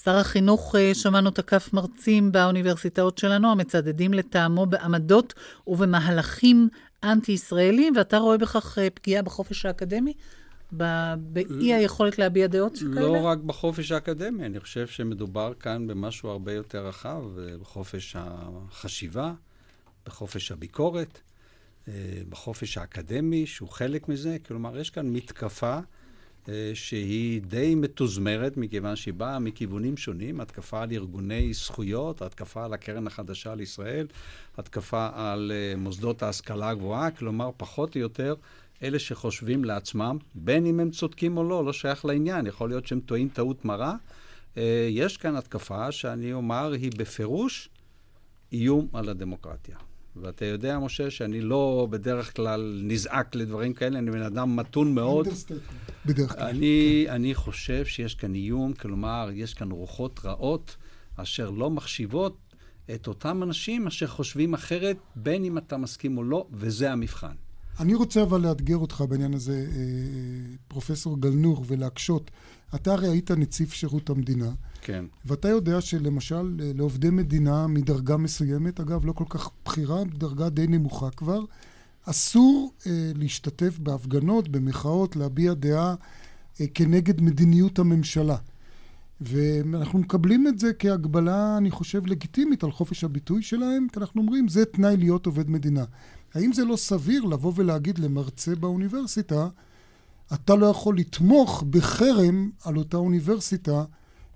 שר 0.04 0.16
החינוך, 0.16 0.74
uh, 0.74 0.78
שמענו 0.94 1.30
תקף 1.30 1.72
מרצים 1.72 2.32
באוניברסיטאות 2.32 3.18
שלנו, 3.18 3.52
המצדדים 3.52 4.14
לטעמו 4.14 4.66
בעמדות 4.66 5.34
ובמהלכים 5.66 6.68
אנטי-ישראלים, 7.04 7.92
ואתה 7.96 8.18
רואה 8.18 8.38
בכך 8.38 8.78
אה, 8.78 8.90
פגיעה 8.90 9.22
בחופש 9.22 9.66
האקדמי? 9.66 10.12
באי 11.18 11.74
היכולת 11.74 12.18
להביע 12.18 12.46
דעות 12.46 12.76
שכאלה? 12.76 13.00
לא 13.00 13.20
רק 13.20 13.38
בחופש 13.38 13.92
האקדמי, 13.92 14.46
אני 14.46 14.60
חושב 14.60 14.86
שמדובר 14.86 15.52
כאן 15.60 15.86
במשהו 15.86 16.28
הרבה 16.28 16.52
יותר 16.52 16.86
רחב, 16.86 17.22
אה, 17.38 17.58
בחופש 17.58 18.16
החשיבה, 18.18 19.32
בחופש 20.06 20.52
הביקורת, 20.52 21.20
אה, 21.88 21.92
בחופש 22.28 22.78
האקדמי, 22.78 23.46
שהוא 23.46 23.68
חלק 23.68 24.08
מזה. 24.08 24.36
כלומר, 24.46 24.78
יש 24.78 24.90
כאן 24.90 25.06
מתקפה 25.06 25.78
אה, 26.48 26.70
שהיא 26.74 27.42
די 27.42 27.74
מתוזמרת, 27.74 28.56
מכיוון 28.56 28.96
שהיא 28.96 29.14
באה 29.14 29.38
מכיוונים 29.38 29.96
שונים, 29.96 30.40
התקפה 30.40 30.82
על 30.82 30.92
ארגוני 30.92 31.54
זכויות, 31.54 32.22
התקפה 32.22 32.64
על 32.64 32.72
הקרן 32.72 33.06
החדשה 33.06 33.54
לישראל, 33.54 34.06
התקפה 34.58 35.08
על 35.14 35.52
מוסדות 35.76 36.22
ההשכלה 36.22 36.68
הגבוהה, 36.68 37.10
כלומר, 37.10 37.50
פחות 37.56 37.94
או 37.96 38.00
יותר 38.00 38.34
אלה 38.84 38.98
שחושבים 38.98 39.64
לעצמם, 39.64 40.18
בין 40.34 40.66
אם 40.66 40.80
הם 40.80 40.90
צודקים 40.90 41.36
או 41.36 41.44
לא, 41.44 41.64
לא 41.64 41.72
שייך 41.72 42.04
לעניין, 42.04 42.46
יכול 42.46 42.68
להיות 42.68 42.86
שהם 42.86 43.00
טועים 43.00 43.28
טעות 43.28 43.64
מרה. 43.64 43.96
אה, 44.56 44.88
יש 44.90 45.16
כאן 45.16 45.36
התקפה 45.36 45.92
שאני 45.92 46.32
אומר, 46.32 46.72
היא 46.72 46.92
בפירוש 46.96 47.68
איום 48.52 48.88
על 48.92 49.08
הדמוקרטיה. 49.08 49.76
ואתה 50.16 50.44
יודע, 50.44 50.78
משה, 50.78 51.10
שאני 51.10 51.40
לא 51.40 51.86
בדרך 51.90 52.36
כלל 52.36 52.80
נזעק 52.84 53.34
לדברים 53.34 53.74
כאלה, 53.74 53.98
אני 53.98 54.10
בן 54.10 54.22
אדם 54.22 54.56
מתון 54.56 54.94
מאוד. 54.94 55.28
בדרך 56.06 56.34
כלל. 56.34 56.48
אני, 56.48 57.06
אני 57.08 57.34
חושב 57.34 57.84
שיש 57.84 58.14
כאן 58.14 58.34
איום, 58.34 58.72
כלומר, 58.72 59.28
יש 59.32 59.54
כאן 59.54 59.70
רוחות 59.70 60.20
רעות 60.24 60.76
אשר 61.16 61.50
לא 61.50 61.70
מחשיבות 61.70 62.36
את 62.94 63.06
אותם 63.06 63.42
אנשים 63.42 63.86
אשר 63.86 64.06
חושבים 64.06 64.54
אחרת, 64.54 64.96
בין 65.16 65.44
אם 65.44 65.58
אתה 65.58 65.76
מסכים 65.76 66.18
או 66.18 66.24
לא, 66.24 66.46
וזה 66.52 66.92
המבחן. 66.92 67.34
אני 67.80 67.94
רוצה 67.94 68.22
אבל 68.22 68.40
לאתגר 68.40 68.76
אותך 68.76 69.04
בעניין 69.08 69.34
הזה, 69.34 69.66
אה, 69.76 70.56
פרופסור 70.68 71.20
גלנור, 71.20 71.64
ולהקשות. 71.66 72.30
אתה 72.74 72.92
הרי 72.92 73.08
היית 73.08 73.30
נציב 73.30 73.70
שירות 73.70 74.10
המדינה. 74.10 74.50
כן. 74.80 75.04
ואתה 75.24 75.48
יודע 75.48 75.80
שלמשל 75.80 76.60
אה, 76.62 76.70
לעובדי 76.74 77.10
מדינה 77.10 77.66
מדרגה 77.66 78.16
מסוימת, 78.16 78.80
אגב, 78.80 79.06
לא 79.06 79.12
כל 79.12 79.24
כך 79.28 79.50
בכירה, 79.64 80.04
דרגה 80.04 80.48
די 80.48 80.66
נמוכה 80.66 81.10
כבר, 81.10 81.40
אסור 82.04 82.72
אה, 82.86 83.12
להשתתף 83.14 83.78
בהפגנות, 83.78 84.48
במחאות, 84.48 85.16
להביע 85.16 85.54
דעה 85.54 85.94
אה, 86.60 86.66
כנגד 86.74 87.20
מדיניות 87.20 87.78
הממשלה. 87.78 88.36
ואנחנו 89.20 89.98
מקבלים 89.98 90.46
את 90.46 90.58
זה 90.58 90.72
כהגבלה, 90.78 91.56
אני 91.58 91.70
חושב, 91.70 92.06
לגיטימית 92.06 92.64
על 92.64 92.72
חופש 92.72 93.04
הביטוי 93.04 93.42
שלהם, 93.42 93.86
כי 93.92 94.00
אנחנו 94.00 94.20
אומרים, 94.20 94.48
זה 94.48 94.64
תנאי 94.64 94.96
להיות 94.96 95.26
עובד 95.26 95.50
מדינה. 95.50 95.84
האם 96.34 96.52
זה 96.52 96.64
לא 96.64 96.76
סביר 96.76 97.24
לבוא 97.24 97.52
ולהגיד 97.56 97.98
למרצה 97.98 98.54
באוניברסיטה, 98.54 99.48
אתה 100.34 100.54
לא 100.54 100.66
יכול 100.66 100.98
לתמוך 100.98 101.62
בחרם 101.70 102.50
על 102.64 102.76
אותה 102.76 102.96
אוניברסיטה 102.96 103.84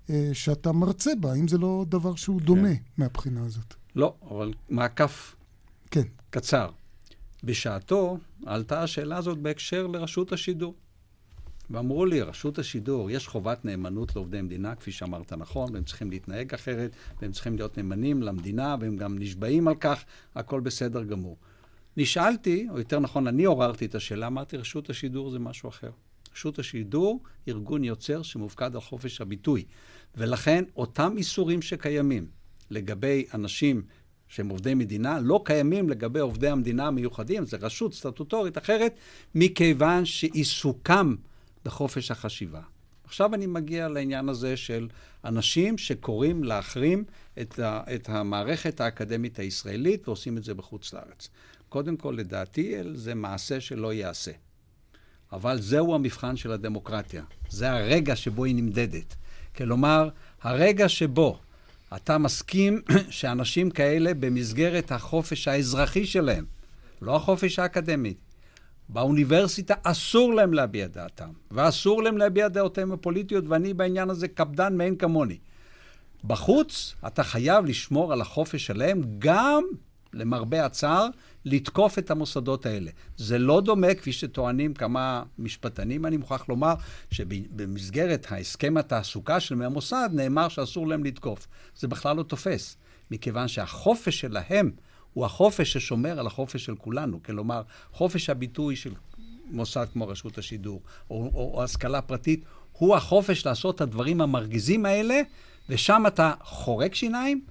אה, 0.09 0.29
שאתה 0.33 0.71
מרצה 0.71 1.11
בה? 1.19 1.31
האם 1.31 1.47
זה 1.47 1.57
לא 1.57 1.85
דבר 1.89 2.15
שהוא 2.15 2.41
דומה 2.41 2.75
כן. 2.75 2.81
מהבחינה 2.97 3.45
הזאת? 3.45 3.73
לא, 3.95 4.15
אבל 4.29 4.53
מעקף 4.69 5.35
כן. 5.91 6.03
קצר. 6.29 6.69
בשעתו 7.43 8.17
עלתה 8.45 8.83
השאלה 8.83 9.17
הזאת 9.17 9.37
בהקשר 9.37 9.87
לרשות 9.87 10.31
השידור. 10.31 10.75
ואמרו 11.69 12.05
לי, 12.05 12.21
רשות 12.21 12.59
השידור, 12.59 13.11
יש 13.11 13.27
חובת 13.27 13.65
נאמנות 13.65 14.15
לעובדי 14.15 14.41
מדינה, 14.41 14.75
כפי 14.75 14.91
שאמרת 14.91 15.33
נכון, 15.33 15.73
והם 15.73 15.83
צריכים 15.83 16.11
להתנהג 16.11 16.53
אחרת, 16.53 16.91
והם 17.21 17.31
צריכים 17.31 17.55
להיות 17.55 17.77
נאמנים 17.77 18.23
למדינה, 18.23 18.75
והם 18.79 18.97
גם 18.97 19.19
נשבעים 19.19 19.67
על 19.67 19.75
כך, 19.75 20.03
הכל 20.35 20.59
בסדר 20.59 21.03
גמור. 21.03 21.37
נשאלתי, 21.97 22.67
או 22.69 22.79
יותר 22.79 22.99
נכון, 22.99 23.27
אני 23.27 23.45
עוררתי 23.45 23.85
את 23.85 23.95
השאלה, 23.95 24.27
אמרתי, 24.27 24.57
רשות 24.57 24.89
השידור 24.89 25.29
זה 25.29 25.39
משהו 25.39 25.69
אחר. 25.69 25.91
רשות 26.33 26.59
השידור, 26.59 27.23
ארגון 27.47 27.83
יוצר 27.83 28.21
שמופקד 28.21 28.75
על 28.75 28.81
חופש 28.81 29.21
הביטוי. 29.21 29.65
ולכן, 30.17 30.63
אותם 30.75 31.13
איסורים 31.17 31.61
שקיימים 31.61 32.27
לגבי 32.69 33.25
אנשים 33.33 33.81
שהם 34.27 34.49
עובדי 34.49 34.73
מדינה, 34.73 35.19
לא 35.19 35.41
קיימים 35.45 35.89
לגבי 35.89 36.19
עובדי 36.19 36.49
המדינה 36.49 36.87
המיוחדים, 36.87 37.45
זו 37.45 37.57
רשות 37.61 37.93
סטטוטורית 37.93 38.57
אחרת, 38.57 38.95
מכיוון 39.35 40.05
שעיסוקם 40.05 41.15
בחופש 41.65 42.11
החשיבה. 42.11 42.61
עכשיו 43.03 43.33
אני 43.35 43.45
מגיע 43.45 43.87
לעניין 43.87 44.29
הזה 44.29 44.57
של 44.57 44.87
אנשים 45.25 45.77
שקוראים 45.77 46.43
להחרים 46.43 47.03
את, 47.41 47.59
ה, 47.59 47.81
את 47.95 48.09
המערכת 48.09 48.81
האקדמית 48.81 49.39
הישראלית 49.39 50.07
ועושים 50.07 50.37
את 50.37 50.43
זה 50.43 50.53
בחוץ 50.53 50.93
לארץ. 50.93 51.29
קודם 51.69 51.97
כל, 51.97 52.15
לדעתי, 52.17 52.75
זה 52.93 53.15
מעשה 53.15 53.61
שלא 53.61 53.93
ייעשה. 53.93 54.31
אבל 55.31 55.61
זהו 55.61 55.95
המבחן 55.95 56.35
של 56.35 56.51
הדמוקרטיה. 56.51 57.23
זה 57.49 57.71
הרגע 57.71 58.15
שבו 58.15 58.45
היא 58.45 58.55
נמדדת. 58.55 59.15
כלומר, 59.55 60.09
הרגע 60.41 60.89
שבו 60.89 61.39
אתה 61.95 62.17
מסכים 62.17 62.81
שאנשים 63.09 63.71
כאלה, 63.71 64.13
במסגרת 64.13 64.91
החופש 64.91 65.47
האזרחי 65.47 66.05
שלהם, 66.05 66.45
לא 67.01 67.15
החופש 67.15 67.59
האקדמי, 67.59 68.13
באוניברסיטה 68.89 69.73
אסור 69.83 70.33
להם 70.33 70.53
להביע 70.53 70.87
דעתם, 70.87 71.29
ואסור 71.51 72.03
להם 72.03 72.17
להביע 72.17 72.47
דעותיהם 72.47 72.91
הפוליטיות, 72.91 73.43
ואני 73.47 73.73
בעניין 73.73 74.09
הזה 74.09 74.27
קפדן 74.27 74.77
מאין 74.77 74.95
כמוני. 74.95 75.37
בחוץ, 76.23 76.95
אתה 77.07 77.23
חייב 77.23 77.65
לשמור 77.65 78.13
על 78.13 78.21
החופש 78.21 78.65
שלהם, 78.65 79.01
גם, 79.19 79.63
למרבה 80.13 80.65
הצער, 80.65 81.07
לתקוף 81.45 81.99
את 81.99 82.11
המוסדות 82.11 82.65
האלה. 82.65 82.91
זה 83.17 83.37
לא 83.37 83.61
דומה, 83.61 83.93
כפי 83.93 84.11
שטוענים 84.11 84.73
כמה 84.73 85.23
משפטנים, 85.39 86.05
אני 86.05 86.17
מוכרח 86.17 86.49
לומר, 86.49 86.73
שבמסגרת 87.11 88.27
ההסכם 88.29 88.77
התעסוקה 88.77 89.39
של 89.39 89.61
המוסד 89.61 90.09
נאמר 90.13 90.49
שאסור 90.49 90.87
להם 90.87 91.03
לתקוף. 91.03 91.47
זה 91.75 91.87
בכלל 91.87 92.17
לא 92.17 92.23
תופס, 92.23 92.77
מכיוון 93.11 93.47
שהחופש 93.47 94.19
שלהם 94.19 94.71
הוא 95.13 95.25
החופש 95.25 95.73
ששומר 95.73 96.19
על 96.19 96.27
החופש 96.27 96.65
של 96.65 96.75
כולנו. 96.75 97.23
כלומר, 97.23 97.61
חופש 97.91 98.29
הביטוי 98.29 98.75
של 98.75 98.93
מוסד 99.51 99.85
כמו 99.93 100.07
רשות 100.07 100.37
השידור, 100.37 100.81
או, 101.09 101.31
או, 101.33 101.51
או 101.53 101.63
השכלה 101.63 102.01
פרטית, 102.01 102.43
הוא 102.71 102.95
החופש 102.95 103.45
לעשות 103.45 103.75
את 103.75 103.81
הדברים 103.81 104.21
המרגיזים 104.21 104.85
האלה, 104.85 105.21
ושם 105.69 106.03
אתה 106.07 106.33
חורק 106.43 106.95
שיניים, 106.95 107.41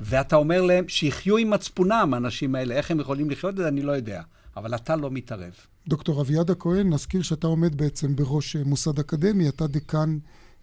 ואתה 0.00 0.36
אומר 0.36 0.62
להם 0.62 0.88
שיחיו 0.88 1.36
עם 1.36 1.50
מצפונם, 1.50 2.10
האנשים 2.14 2.54
האלה. 2.54 2.74
איך 2.74 2.90
הם 2.90 3.00
יכולים 3.00 3.30
לחיות 3.30 3.52
את 3.52 3.56
זה, 3.56 3.68
אני 3.68 3.82
לא 3.82 3.92
יודע. 3.92 4.22
אבל 4.56 4.74
אתה 4.74 4.96
לא 4.96 5.10
מתערב. 5.10 5.52
דוקטור 5.88 6.20
אביעד 6.20 6.50
הכהן, 6.50 6.92
נזכיר 6.92 7.22
שאתה 7.22 7.46
עומד 7.46 7.76
בעצם 7.76 8.16
בראש 8.16 8.56
אה, 8.56 8.64
מוסד 8.64 8.98
אקדמי, 8.98 9.48
אתה 9.48 9.66
דיקן 9.66 10.18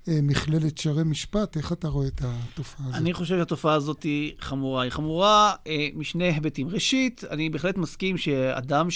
מכללת 0.08 0.78
שערי 0.78 1.04
משפט, 1.04 1.58
איך 1.58 1.72
אתה 1.72 1.88
רואה 1.88 2.08
את 2.08 2.22
התופעה 2.24 2.86
הזאת? 2.88 3.02
אני 3.02 3.14
חושב 3.14 3.38
שהתופעה 3.38 3.74
הזאת 3.74 4.04
היא 4.04 4.34
חמורה. 4.40 4.84
היא 4.84 4.92
חמורה 4.92 5.54
אה, 5.68 5.88
משני 5.96 6.34
היבטים. 6.34 6.70
ראשית, 6.70 7.24
אני 7.30 7.50
בהחלט 7.50 7.78
מסכים 7.78 8.18
שאדם 8.18 8.88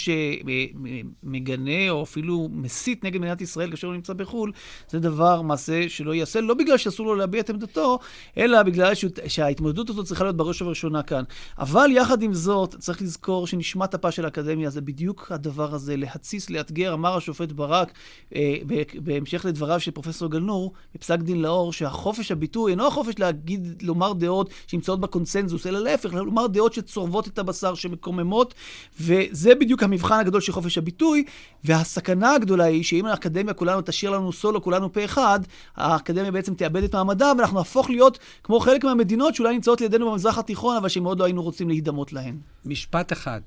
שמגנה 1.24 1.90
או 1.90 2.04
אפילו 2.04 2.50
מסית 2.52 3.04
נגד 3.04 3.20
מדינת 3.20 3.42
ישראל 3.42 3.72
כאשר 3.72 3.88
הוא 3.88 3.96
נמצא 3.96 4.14
בחו"ל, 4.14 4.52
זה 4.90 5.00
דבר, 5.00 5.42
מעשה 5.42 5.90
שלא 5.90 6.14
ייעשה, 6.14 6.42
לא 6.42 6.54
בגלל 6.54 6.78
שאסור 6.78 7.06
לו 7.06 7.16
להביע 7.16 7.42
את 7.42 7.50
עמדתו, 7.50 8.00
אלא 8.38 8.64
בגלל 8.64 8.94
שההתמודדות 9.28 9.90
הזאת 9.90 10.06
צריכה 10.06 10.24
להיות 10.24 10.38
בראש 10.38 10.62
ובראשונה 10.62 11.04
כאן. 11.04 11.24
אבל 11.60 11.90
יחד 11.94 12.22
עם 12.22 12.34
זאת, 12.34 12.76
צריך 12.80 13.02
לזכור 13.02 13.48
שנשמת 13.48 13.96
אפה 13.96 14.12
של 14.12 14.26
האקדמיה 14.26 14.70
זה 14.70 14.82
בדיוק 14.82 15.32
הדבר 15.32 15.74
הזה, 15.74 15.98
להתסיס, 15.98 16.50
לאתגר. 16.50 16.94
אמר 16.94 17.18
השופט 17.18 17.52
ברק, 17.52 17.92
אה, 18.36 18.56
בהמשך 18.96 19.46
לדבריו 19.46 19.80
של 19.80 19.92
פרופסור 19.92 20.32
גלנור, 20.32 20.74
בפסק 21.02 21.20
דין 21.20 21.42
לאור, 21.42 21.74
שהחופש 21.74 22.32
הביטוי 22.32 22.72
אינו 22.72 22.88
החופש 22.88 23.20
להגיד, 23.20 23.82
לומר 23.82 24.14
דעות 24.14 24.50
שנמצאות 24.68 25.00
בקונסנזוס, 25.00 25.68
אלא 25.68 25.80
להפך, 25.80 26.14
לומר 26.14 26.48
דעות 26.48 26.74
שצורבות 26.74 27.28
את 27.28 27.40
הבשר, 27.40 27.76
שמקוממות, 27.76 28.54
וזה 29.00 29.56
בדיוק 29.56 29.84
המבחן 29.84 30.20
הגדול 30.20 30.42
של 30.42 30.52
חופש 30.52 30.78
הביטוי, 30.78 31.24
והסכנה 31.64 32.34
הגדולה 32.34 32.64
היא 32.64 32.84
שאם 32.84 33.06
האקדמיה 33.06 33.54
כולנו 33.54 33.82
תשאיר 33.86 34.12
לנו 34.12 34.34
סולו, 34.34 34.62
כולנו 34.62 34.94
פה 34.94 35.06
אחד, 35.06 35.40
האקדמיה 35.76 36.32
בעצם 36.32 36.54
תאבד 36.54 36.84
את 36.84 36.96
מעמדה, 36.96 37.32
ואנחנו 37.38 37.58
נהפוך 37.58 37.90
להיות 37.90 38.20
כמו 38.44 38.60
חלק 38.60 38.84
מהמדינות 38.84 39.36
שאולי 39.36 39.54
נמצאות 39.54 39.82
לידינו 39.82 40.12
במזרח 40.12 40.38
התיכון, 40.38 40.78
אבל 40.78 40.90
שמאוד 40.90 41.20
לא 41.20 41.24
היינו 41.24 41.44
רוצים 41.44 41.70
להידמות 41.70 42.14
להן. 42.14 42.38
משפט 42.66 43.14
אחד. 43.14 43.42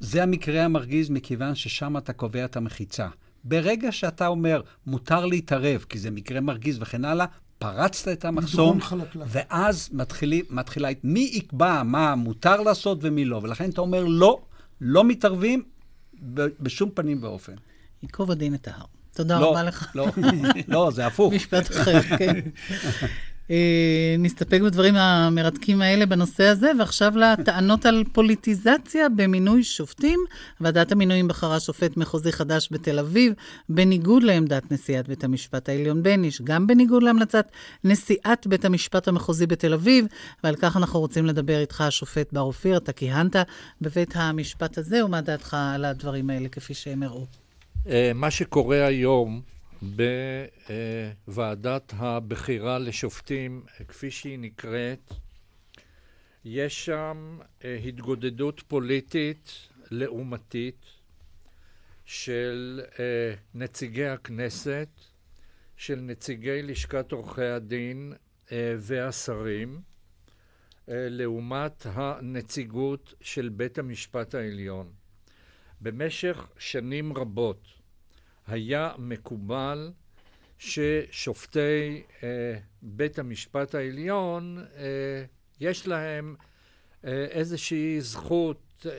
זה 0.00 0.22
המקרה 0.22 0.64
המרגיז 0.64 1.10
מכיוון 1.10 1.54
ששם 1.54 1.96
אתה 1.96 2.12
קובע 2.12 2.44
את 2.44 2.56
המחיצה. 2.56 3.08
ברגע 3.44 3.92
שאתה 3.92 4.26
אומר, 4.26 4.60
מותר 4.86 5.26
להתערב, 5.26 5.84
כי 5.88 5.98
זה 5.98 6.10
מקרה 6.10 6.40
מרגיז 6.40 6.78
וכן 6.80 7.04
הלאה, 7.04 7.26
פרצת 7.58 8.08
את 8.12 8.24
המחסום, 8.24 8.78
ואז 9.26 9.88
מתחילי, 9.92 10.42
מתחילה, 10.50 10.88
מי 11.04 11.30
יקבע 11.32 11.82
מה 11.82 12.14
מותר 12.14 12.60
לעשות 12.60 12.98
ומי 13.02 13.24
לא, 13.24 13.40
ולכן 13.42 13.70
אתה 13.70 13.80
אומר, 13.80 14.04
לא, 14.04 14.40
לא 14.80 15.04
מתערבים 15.04 15.62
בשום 16.60 16.90
פנים 16.94 17.18
ואופן. 17.22 17.54
ייקוב 18.02 18.30
הדין 18.30 18.54
את 18.54 18.68
ההר. 18.68 18.84
תודה 19.14 19.40
לא, 19.40 19.50
רבה 19.50 19.62
לך. 19.62 19.92
לא, 19.94 20.06
לא, 20.68 20.90
זה 20.90 21.06
הפוך. 21.06 21.32
משפט 21.36 21.70
אחר, 21.70 22.02
כן. 22.02 22.40
אה, 23.50 24.16
נסתפק 24.18 24.60
בדברים 24.60 24.96
המרתקים 24.96 25.82
האלה 25.82 26.06
בנושא 26.06 26.44
הזה, 26.44 26.70
ועכשיו 26.78 27.12
לטענות 27.16 27.86
על 27.86 28.04
פוליטיזציה 28.12 29.08
במינוי 29.08 29.64
שופטים. 29.64 30.20
ועדת 30.60 30.92
המינויים 30.92 31.28
בחרה 31.28 31.60
שופט 31.60 31.96
מחוזי 31.96 32.32
חדש 32.32 32.68
בתל 32.70 32.98
אביב, 32.98 33.32
בניגוד 33.68 34.22
לעמדת 34.22 34.72
נשיאת 34.72 35.08
בית 35.08 35.24
המשפט 35.24 35.68
העליון 35.68 36.02
בניש, 36.02 36.42
גם 36.42 36.66
בניגוד 36.66 37.02
להמלצת 37.02 37.48
נשיאת 37.84 38.46
בית 38.46 38.64
המשפט 38.64 39.08
המחוזי 39.08 39.46
בתל 39.46 39.74
אביב, 39.74 40.06
ועל 40.44 40.56
כך 40.56 40.76
אנחנו 40.76 41.00
רוצים 41.00 41.26
לדבר 41.26 41.60
איתך, 41.60 41.80
השופט 41.80 42.32
בר 42.32 42.40
אופיר, 42.40 42.76
אתה 42.76 42.92
כיהנת 42.92 43.36
בבית 43.80 44.10
המשפט 44.14 44.78
הזה, 44.78 45.04
ומה 45.04 45.20
דעתך 45.20 45.56
על 45.74 45.84
הדברים 45.84 46.30
האלה 46.30 46.48
כפי 46.48 46.74
שהם 46.74 47.02
הראו? 47.02 47.26
אה, 47.88 48.12
מה 48.14 48.30
שקורה 48.30 48.86
היום 48.86 49.40
בוועדת 49.82 51.92
הבחירה 51.96 52.78
לשופטים, 52.78 53.64
כפי 53.88 54.10
שהיא 54.10 54.38
נקראת, 54.38 55.12
יש 56.44 56.84
שם 56.84 57.38
אה, 57.64 57.76
התגודדות 57.76 58.62
פוליטית 58.68 59.68
לעומתית 59.90 60.84
של 62.04 62.80
אה, 62.98 63.34
נציגי 63.54 64.06
הכנסת, 64.06 64.88
של 65.76 66.00
נציגי 66.00 66.62
לשכת 66.62 67.12
עורכי 67.12 67.44
הדין 67.44 68.12
והשרים, 68.78 69.80
לעומת 70.88 71.86
הנציגות 71.86 73.14
של 73.20 73.48
בית 73.48 73.78
המשפט 73.78 74.34
העליון. 74.34 74.92
במשך 75.80 76.46
שנים 76.58 77.12
רבות 77.12 77.79
היה 78.50 78.92
מקובל 78.98 79.92
ששופטי 80.58 82.02
אה, 82.22 82.28
בית 82.82 83.18
המשפט 83.18 83.74
העליון, 83.74 84.58
אה, 84.76 85.24
יש 85.60 85.86
להם 85.86 86.34
אה, 87.04 87.24
איזושהי 87.24 88.00
זכות 88.00 88.86
אה, 88.86 88.92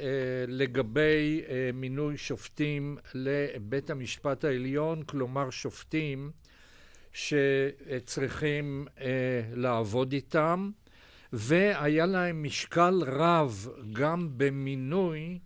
לגבי 0.47 1.41
אה, 1.49 1.69
מינוי 1.73 2.17
שופטים 2.17 2.97
לבית 3.13 3.89
המשפט 3.89 4.43
העליון, 4.45 5.03
כלומר 5.03 5.49
שופטים 5.49 6.31
שצריכים 7.13 8.87
אה, 9.01 9.07
לעבוד 9.53 10.13
איתם, 10.13 10.71
והיה 11.33 12.05
להם 12.05 12.43
משקל 12.43 13.01
רב 13.05 13.67
גם 13.93 14.29
במינוי 14.37 15.39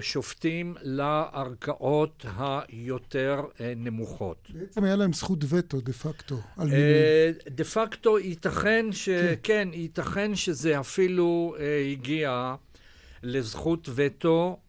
שופטים 0.00 0.74
לערכאות 0.82 2.26
היותר 2.38 3.40
אה, 3.60 3.72
נמוכות. 3.76 4.48
בעצם 4.54 4.84
היה 4.84 4.96
להם 4.96 5.12
זכות 5.12 5.38
וטו 5.48 5.80
דה 5.80 5.92
פקטו 5.92 6.40
אה. 6.58 7.30
דה 7.48 7.64
פקטו 7.64 8.18
ייתכן 8.18 8.86
ש... 8.92 9.08
כן, 9.08 9.34
כן 9.42 9.68
ייתכן 9.72 10.34
שזה 10.34 10.80
אפילו 10.80 11.56
הגיע 11.92 12.54
לזכות 13.22 13.88
וטו. 13.94 14.60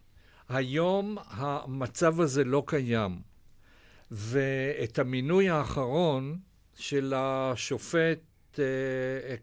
היום 0.50 1.18
המצב 1.28 2.22
הזה 2.22 2.44
לא 2.44 2.64
קיים. 2.68 3.20
ואת 4.12 5.00
המינוי 5.00 5.50
האחרון 5.50 6.38
של 6.76 7.14
השופט 7.16 8.60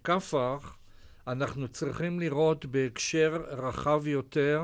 קפח, 0.02 0.76
אנחנו 1.26 1.68
צריכים 1.68 2.20
לראות 2.20 2.66
בהקשר 2.66 3.44
רחב 3.48 4.06
יותר. 4.06 4.62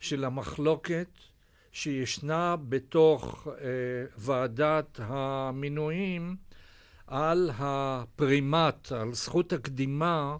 של 0.00 0.24
המחלוקת 0.24 1.08
שישנה 1.72 2.56
בתוך 2.68 3.48
אה, 3.60 3.64
ועדת 4.18 5.00
המינויים 5.02 6.36
על 7.06 7.50
הפרימט, 7.58 8.92
על 8.92 9.14
זכות 9.14 9.52
הקדימה 9.52 10.36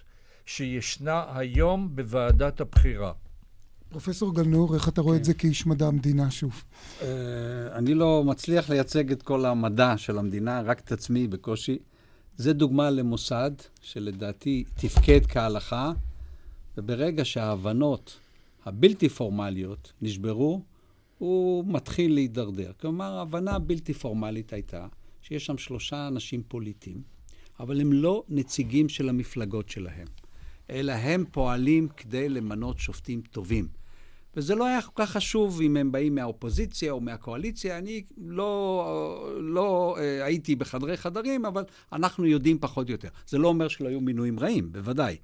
שישנה 0.45 1.25
היום 1.35 1.95
בוועדת 1.95 2.61
הבחירה. 2.61 3.11
פרופסור 3.89 4.35
גלנור, 4.35 4.75
איך 4.75 4.89
אתה 4.89 5.01
רואה 5.01 5.15
כן. 5.15 5.19
את 5.19 5.25
זה 5.25 5.33
כאיש 5.33 5.65
מדע 5.65 5.87
המדינה 5.87 6.31
שוב? 6.31 6.63
Uh, 6.99 7.03
אני 7.71 7.93
לא 7.93 8.23
מצליח 8.23 8.69
לייצג 8.69 9.11
את 9.11 9.23
כל 9.23 9.45
המדע 9.45 9.97
של 9.97 10.17
המדינה, 10.17 10.61
רק 10.61 10.79
את 10.79 10.91
עצמי 10.91 11.27
בקושי. 11.27 11.77
זה 12.37 12.53
דוגמה 12.53 12.89
למוסד 12.89 13.51
שלדעתי 13.81 14.63
תפקד 14.75 15.25
כהלכה, 15.25 15.91
וברגע 16.77 17.25
שההבנות 17.25 18.17
הבלתי 18.67 19.09
פורמליות 19.09 19.93
נשברו, 20.01 20.61
הוא 21.17 21.65
מתחיל 21.67 22.13
להידרדר. 22.13 22.71
כלומר, 22.81 23.17
ההבנה 23.17 23.51
הבלתי 23.51 23.93
פורמלית 23.93 24.53
הייתה 24.53 24.87
שיש 25.21 25.45
שם 25.45 25.57
שלושה 25.57 26.07
אנשים 26.07 26.43
פוליטיים, 26.47 27.01
אבל 27.59 27.81
הם 27.81 27.93
לא 27.93 28.23
נציגים 28.29 28.89
של 28.89 29.09
המפלגות 29.09 29.69
שלהם, 29.69 30.07
אלא 30.69 30.91
הם 30.91 31.25
פועלים 31.31 31.87
כדי 31.87 32.29
למנות 32.29 32.79
שופטים 32.79 33.21
טובים. 33.21 33.67
וזה 34.35 34.55
לא 34.55 34.65
היה 34.65 34.81
כל 34.81 34.91
כך 34.95 35.11
חשוב 35.11 35.61
אם 35.61 35.77
הם 35.77 35.91
באים 35.91 36.15
מהאופוזיציה 36.15 36.91
או 36.91 37.01
מהקואליציה. 37.01 37.77
אני 37.77 38.03
לא, 38.17 39.37
לא 39.41 39.95
אה, 39.99 40.25
הייתי 40.25 40.55
בחדרי 40.55 40.97
חדרים, 40.97 41.45
אבל 41.45 41.63
אנחנו 41.93 42.25
יודעים 42.25 42.59
פחות 42.59 42.87
או 42.87 42.91
יותר. 42.91 43.09
זה 43.27 43.37
לא 43.37 43.47
אומר 43.47 43.67
שלא 43.67 43.87
היו 43.87 44.01
מינויים 44.01 44.39
רעים, 44.39 44.71
בוודאי. 44.71 45.17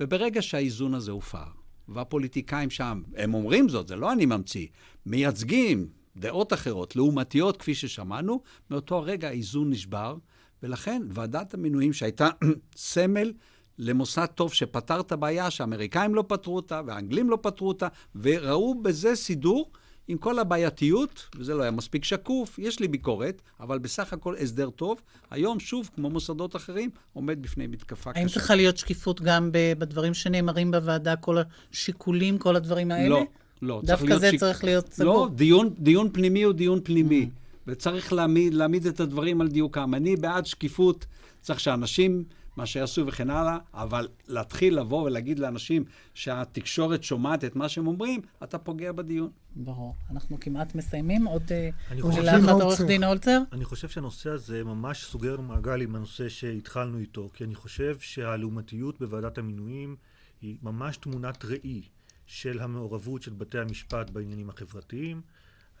וברגע 0.00 0.42
שהאיזון 0.42 0.94
הזה 0.94 1.10
הופר, 1.10 1.65
והפוליטיקאים 1.88 2.70
שם, 2.70 3.02
הם 3.16 3.34
אומרים 3.34 3.68
זאת, 3.68 3.88
זה 3.88 3.96
לא 3.96 4.12
אני 4.12 4.26
ממציא, 4.26 4.66
מייצגים 5.06 5.88
דעות 6.16 6.52
אחרות, 6.52 6.96
לעומתיות, 6.96 7.56
כפי 7.56 7.74
ששמענו, 7.74 8.40
מאותו 8.70 8.96
הרגע 8.96 9.28
האיזון 9.28 9.70
נשבר, 9.70 10.16
ולכן 10.62 11.02
ועדת 11.08 11.54
המינויים 11.54 11.92
שהייתה 11.92 12.28
סמל 12.76 13.32
למוסד 13.78 14.26
טוב 14.26 14.52
שפתר 14.52 15.00
את 15.00 15.12
הבעיה, 15.12 15.50
שהאמריקאים 15.50 16.14
לא 16.14 16.24
פתרו 16.28 16.56
אותה 16.56 16.80
והאנגלים 16.86 17.30
לא 17.30 17.38
פתרו 17.42 17.68
אותה, 17.68 17.88
וראו 18.14 18.82
בזה 18.82 19.16
סידור. 19.16 19.70
עם 20.08 20.18
כל 20.18 20.38
הבעייתיות, 20.38 21.28
וזה 21.38 21.54
לא 21.54 21.62
היה 21.62 21.70
מספיק 21.70 22.04
שקוף, 22.04 22.58
יש 22.58 22.80
לי 22.80 22.88
ביקורת, 22.88 23.42
אבל 23.60 23.78
בסך 23.78 24.12
הכל 24.12 24.34
הסדר 24.36 24.70
טוב. 24.70 25.00
היום, 25.30 25.60
שוב, 25.60 25.90
כמו 25.94 26.10
מוסדות 26.10 26.56
אחרים, 26.56 26.90
עומד 27.12 27.42
בפני 27.42 27.66
מתקפה 27.66 28.12
קשה. 28.12 28.20
האם 28.20 28.28
צריכה 28.28 28.54
להיות 28.54 28.76
שקיפות 28.76 29.20
גם 29.20 29.50
בדברים 29.52 30.14
שנאמרים 30.14 30.70
בוועדה, 30.70 31.16
כל 31.16 31.36
השיקולים, 31.72 32.38
כל 32.38 32.56
הדברים 32.56 32.90
האלה? 32.90 33.08
לא, 33.08 33.26
לא. 33.62 33.80
דווקא 33.84 34.18
זה 34.18 34.30
שיק... 34.30 34.40
צריך 34.40 34.64
להיות 34.64 34.92
סגור. 34.92 35.26
לא, 35.26 35.30
דיון, 35.34 35.70
דיון 35.78 36.10
פנימי 36.12 36.42
הוא 36.42 36.52
דיון 36.52 36.80
פנימי, 36.84 37.22
mm. 37.22 37.56
וצריך 37.66 38.12
להעמיד, 38.12 38.54
להעמיד 38.54 38.86
את 38.86 39.00
הדברים 39.00 39.40
על 39.40 39.48
דיוקם. 39.48 39.94
אני 39.94 40.16
בעד 40.16 40.46
שקיפות, 40.46 41.06
צריך 41.42 41.60
שאנשים 41.60 42.24
מה 42.56 42.66
שיעשו 42.66 43.06
וכן 43.06 43.30
הלאה, 43.30 43.58
אבל 43.74 44.08
להתחיל 44.28 44.78
לבוא 44.80 45.02
ולהגיד 45.02 45.38
לאנשים 45.38 45.84
שהתקשורת 46.14 47.02
שומעת 47.04 47.44
את 47.44 47.56
מה 47.56 47.68
שהם 47.68 47.86
אומרים, 47.86 48.20
אתה 48.44 48.58
פוגע 48.58 48.92
בדיון. 48.92 49.30
ברור. 49.56 49.94
אנחנו 50.10 50.40
כמעט 50.40 50.74
מסיימים. 50.74 51.26
עוד 51.26 51.42
אני 51.90 52.02
חושב- 52.02 52.18
מילה 52.18 52.38
אחת, 52.38 52.48
עורך 52.48 52.78
דין 52.78 52.86
דין 52.86 53.04
הולצר? 53.04 53.40
אני 53.52 53.64
חושב 53.64 53.88
שהנושא 53.88 54.30
הזה 54.30 54.64
ממש 54.64 55.04
סוגר 55.04 55.40
מעגל 55.40 55.80
עם 55.80 55.96
הנושא 55.96 56.28
שהתחלנו 56.28 56.98
איתו, 56.98 57.28
כי 57.34 57.44
אני 57.44 57.54
חושב 57.54 57.96
שהלעומתיות 57.98 58.98
בוועדת 59.00 59.38
המינויים 59.38 59.96
היא 60.42 60.56
ממש 60.62 60.96
תמונת 60.96 61.44
ראי 61.44 61.82
של 62.26 62.60
המעורבות 62.60 63.22
של 63.22 63.32
בתי 63.32 63.58
המשפט 63.58 64.10
בעניינים 64.10 64.50
החברתיים. 64.50 65.20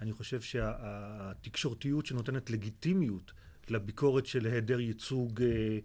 אני 0.00 0.12
חושב 0.12 0.40
שהתקשורתיות 0.40 2.06
שנותנת 2.06 2.50
לגיטימיות 2.50 3.32
לביקורת 3.68 4.26
של 4.26 4.46
היעדר 4.46 4.80
ייצוג 4.80 5.42
אה, 5.42 5.78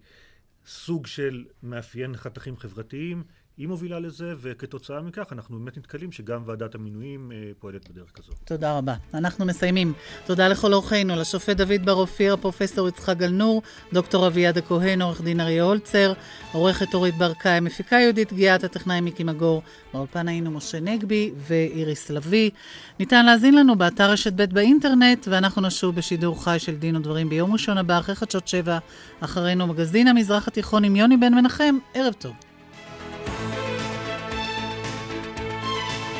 סוג 0.66 1.06
של 1.06 1.44
מאפיין 1.62 2.16
חתכים 2.16 2.56
חברתיים, 2.56 3.24
היא 3.58 3.68
מובילה 3.68 4.00
לזה, 4.00 4.34
וכתוצאה 4.40 5.00
מכך 5.00 5.32
אנחנו 5.32 5.58
באמת 5.58 5.78
נתקלים 5.78 6.12
שגם 6.12 6.42
ועדת 6.46 6.74
המינויים 6.74 7.32
אה, 7.32 7.50
פועלת 7.58 7.90
בדרך 7.90 8.10
כזו. 8.14 8.32
תודה 8.44 8.78
רבה. 8.78 8.94
אנחנו 9.14 9.44
מסיימים. 9.44 9.92
תודה 10.26 10.48
לכל 10.48 10.74
אורחינו, 10.74 11.16
לשופט 11.16 11.56
דוד 11.56 11.84
בר 11.84 11.92
אופיר, 11.92 12.34
הפרופסור 12.34 12.88
יצחק 12.88 13.16
גלנור, 13.16 13.62
דוקטור 13.92 14.26
אביעד 14.26 14.58
הכהן, 14.58 15.02
עורך 15.02 15.20
דין 15.20 15.40
אריה 15.40 15.62
הולצר, 15.62 16.12
עורכת 16.52 16.94
אורית 16.94 17.14
ברקאי, 17.14 17.60
מפיקה 17.60 17.96
יהודית 17.96 18.32
גיאת, 18.32 18.64
הטכנאי 18.64 19.00
מיקי 19.00 19.24
מגור. 19.24 19.62
באולפן 19.92 20.28
היינו 20.28 20.50
משה 20.50 20.80
נגבי 20.80 21.32
ואיריס 21.36 22.10
לביא. 22.10 22.50
ניתן 22.98 23.26
להזין 23.26 23.54
לנו 23.54 23.76
באתר 23.76 24.10
רשת 24.10 24.32
ב' 24.32 24.44
באינטרנט, 24.54 25.28
ואנחנו 25.30 25.62
נשוב 25.62 25.94
בשידור 25.94 26.44
חי 26.44 26.56
של 26.58 26.76
דין 26.76 26.96
ודברים 26.96 27.28
ביום 27.28 27.52
ראשון 27.52 27.78
הבא, 27.78 27.98
אחרי 27.98 28.14
חדשות 28.14 28.48
שבע, 28.48 28.78
אחרינו 29.20 29.66
מגזין 29.66 30.08
המזרח 30.08 30.48
התיכון 30.48 30.84
עם 30.84 30.96
יוני 30.96 31.16
בן 31.16 31.34
מנחם. 31.34 31.78
ערב 31.94 32.12
טוב. 32.12 32.51